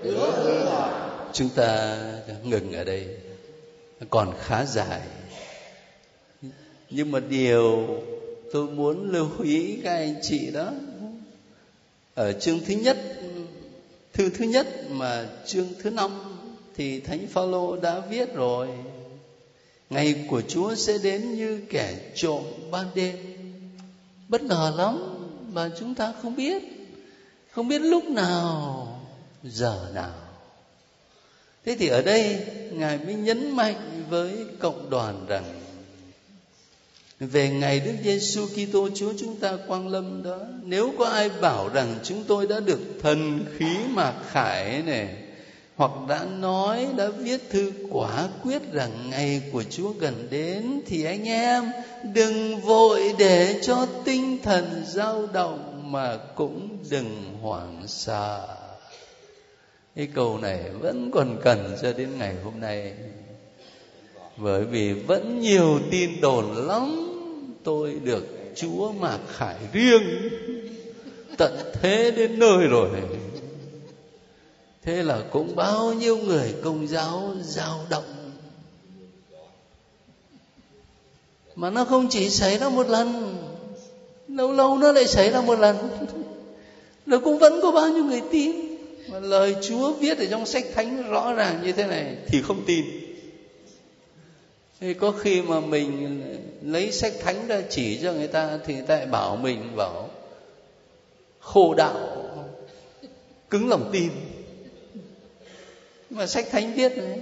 hứa 0.01 0.31
hứa 0.31 0.65
hỏi 0.65 0.93
chúng 1.33 1.49
ta 1.49 1.97
ngừng 2.43 2.73
ở 2.73 2.83
đây. 2.83 3.07
Còn 4.09 4.33
khá 4.41 4.65
dài. 4.65 5.01
Nhưng 6.89 7.11
mà 7.11 7.19
điều 7.19 7.87
tôi 8.51 8.67
muốn 8.67 9.11
lưu 9.11 9.27
ý 9.43 9.79
các 9.83 9.93
anh 9.93 10.15
chị 10.21 10.51
đó 10.51 10.71
ở 12.15 12.33
chương 12.33 12.59
thứ 12.67 12.73
nhất 12.73 12.97
thư 14.13 14.29
thứ 14.29 14.45
nhất 14.45 14.67
mà 14.89 15.25
chương 15.45 15.67
thứ 15.83 15.89
năm 15.89 16.11
thì 16.75 16.99
thánh 16.99 17.27
phaolô 17.27 17.75
đã 17.75 17.99
viết 18.09 18.33
rồi 18.33 18.67
ngày 19.93 20.25
của 20.29 20.41
chúa 20.47 20.75
sẽ 20.75 20.97
đến 20.97 21.35
như 21.35 21.61
kẻ 21.69 21.95
trộm 22.15 22.43
ban 22.71 22.85
đêm. 22.95 23.15
Bất 24.27 24.41
ngờ 24.43 24.73
lắm 24.77 24.99
mà 25.53 25.69
chúng 25.79 25.95
ta 25.95 26.13
không 26.21 26.35
biết. 26.35 26.63
Không 27.51 27.67
biết 27.67 27.79
lúc 27.79 28.03
nào, 28.05 28.87
giờ 29.43 29.91
nào. 29.93 30.13
Thế 31.65 31.75
thì 31.79 31.87
ở 31.87 32.01
đây, 32.01 32.45
ngài 32.71 32.97
mới 32.97 33.13
nhấn 33.13 33.51
mạnh 33.51 34.03
với 34.09 34.45
cộng 34.59 34.89
đoàn 34.89 35.25
rằng, 35.27 35.59
về 37.19 37.49
ngày 37.49 37.79
Đức 37.79 37.93
Giêsu 38.03 38.47
Kitô, 38.47 38.89
Chúa 38.95 39.13
chúng 39.19 39.35
ta 39.35 39.57
quang 39.67 39.87
lâm 39.87 40.23
đó, 40.23 40.39
nếu 40.63 40.93
có 40.97 41.05
ai 41.05 41.29
bảo 41.29 41.69
rằng 41.69 41.99
chúng 42.03 42.23
tôi 42.23 42.47
đã 42.47 42.59
được 42.59 42.79
thần 43.01 43.45
khí 43.57 43.77
mạc 43.89 44.13
khải 44.31 44.81
này 44.81 45.22
hoặc 45.75 45.91
đã 46.07 46.25
nói, 46.39 46.87
đã 46.97 47.09
viết 47.09 47.49
thư 47.49 47.71
quả 47.89 48.27
quyết 48.43 48.71
rằng 48.71 49.09
ngày 49.09 49.41
của 49.51 49.63
Chúa 49.63 49.91
gần 49.99 50.27
đến, 50.29 50.81
thì 50.85 51.03
anh 51.03 51.27
em 51.27 51.63
đừng 52.03 52.61
vội 52.61 53.13
để 53.19 53.59
cho 53.61 53.87
tinh 54.05 54.37
thần 54.43 54.83
dao 54.85 55.27
động 55.33 55.91
mà 55.91 56.17
cũng 56.35 56.77
đừng 56.89 57.37
hoảng 57.41 57.81
sợ. 57.87 58.47
Cái 59.95 60.07
câu 60.13 60.37
này 60.37 60.63
vẫn 60.79 61.11
còn 61.11 61.37
cần 61.43 61.75
cho 61.81 61.93
đến 61.93 62.09
ngày 62.17 62.35
hôm 62.43 62.59
nay. 62.59 62.93
Bởi 64.37 64.65
vì 64.65 64.93
vẫn 64.93 65.39
nhiều 65.39 65.79
tin 65.91 66.21
đồn 66.21 66.67
lắm, 66.67 67.09
tôi 67.63 67.93
được 68.03 68.25
chúa 68.55 68.91
mạc 68.91 69.19
khải 69.27 69.55
riêng 69.73 70.29
tận 71.37 71.53
thế 71.81 72.11
đến 72.11 72.39
nơi 72.39 72.67
rồi 72.67 72.89
thế 74.85 75.03
là 75.03 75.23
cũng 75.31 75.55
bao 75.55 75.93
nhiêu 75.93 76.17
người 76.17 76.55
công 76.63 76.87
giáo 76.87 77.35
dao 77.41 77.79
động. 77.89 78.03
Mà 81.55 81.69
nó 81.69 81.85
không 81.85 82.07
chỉ 82.09 82.29
xảy 82.29 82.57
ra 82.57 82.69
một 82.69 82.89
lần, 82.89 83.37
lâu 84.27 84.51
lâu 84.51 84.77
nó 84.77 84.91
lại 84.91 85.07
xảy 85.07 85.31
ra 85.31 85.41
một 85.41 85.59
lần. 85.59 85.77
Rồi 87.05 87.19
cũng 87.19 87.37
vẫn 87.37 87.59
có 87.61 87.71
bao 87.71 87.89
nhiêu 87.89 88.03
người 88.03 88.21
tin. 88.31 88.51
Mà 89.07 89.19
lời 89.19 89.55
chúa 89.61 89.93
viết 89.93 90.17
ở 90.17 90.25
trong 90.25 90.45
sách 90.45 90.65
thánh 90.75 91.09
rõ 91.09 91.33
ràng 91.33 91.59
như 91.63 91.71
thế 91.71 91.85
này 91.85 92.17
thì 92.27 92.41
không 92.41 92.63
tin. 92.65 92.85
Thì 94.79 94.93
có 94.93 95.11
khi 95.11 95.41
mà 95.41 95.59
mình 95.59 96.21
lấy 96.61 96.91
sách 96.91 97.13
thánh 97.19 97.47
ra 97.47 97.61
chỉ 97.69 97.99
cho 98.01 98.13
người 98.13 98.27
ta 98.27 98.57
thì 98.65 98.73
người 98.73 98.83
ta 98.83 98.95
lại 98.95 99.05
bảo 99.05 99.35
mình, 99.35 99.75
bảo 99.75 100.09
khô 101.39 101.73
đạo, 101.73 101.95
cứng 103.49 103.69
lòng 103.69 103.89
tin 103.93 104.09
mà 106.13 106.27
sách 106.27 106.45
thánh 106.51 106.73
viết 106.73 106.97
đấy. 106.97 107.19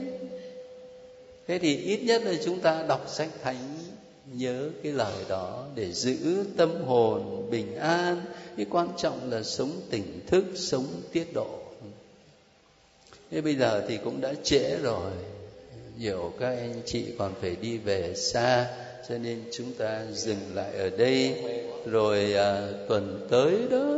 Thế 1.48 1.60
thì 1.60 1.78
ít 1.78 2.00
nhất 2.04 2.24
là 2.26 2.34
chúng 2.46 2.60
ta 2.60 2.84
đọc 2.88 3.06
sách 3.10 3.30
thánh 3.44 3.78
nhớ 4.34 4.70
cái 4.84 4.92
lời 4.92 5.16
đó 5.30 5.66
để 5.76 5.92
giữ 5.92 6.46
tâm 6.58 6.84
hồn 6.86 7.48
bình 7.52 7.76
an. 7.76 8.22
Cái 8.58 8.66
quan 8.70 8.88
trọng 8.98 9.32
là 9.32 9.44
sống 9.44 9.82
tỉnh 9.90 10.20
thức 10.28 10.46
sống 10.56 10.88
tiết 11.12 11.34
độ. 11.34 11.60
Thế 13.32 13.42
bây 13.42 13.56
giờ 13.56 13.86
thì 13.88 13.98
cũng 14.04 14.22
đã 14.22 14.34
trễ 14.44 14.78
rồi. 14.84 15.12
Nhiều 15.98 16.34
các 16.40 16.48
anh 16.48 16.82
chị 16.86 17.06
còn 17.18 17.34
phải 17.42 17.56
đi 17.62 17.78
về 17.78 18.14
xa 18.16 18.68
cho 19.10 19.18
nên 19.18 19.44
chúng 19.52 19.74
ta 19.74 20.06
dừng 20.14 20.40
lại 20.54 20.74
ở 20.74 20.90
đây. 20.90 21.36
Rồi 21.86 22.34
à, 22.34 22.68
tuần 22.88 23.28
tới 23.30 23.58
đó 23.72 23.96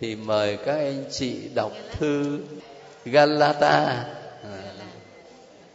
thì 0.00 0.16
mời 0.16 0.56
các 0.56 0.74
anh 0.74 1.04
chị 1.10 1.36
đọc 1.54 1.72
thư. 1.92 2.38
Galata. 3.06 4.04
Ờ, 4.42 4.58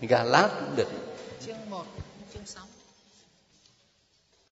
Galat 0.02 0.52
cũng 0.60 0.76
được. 0.76 1.01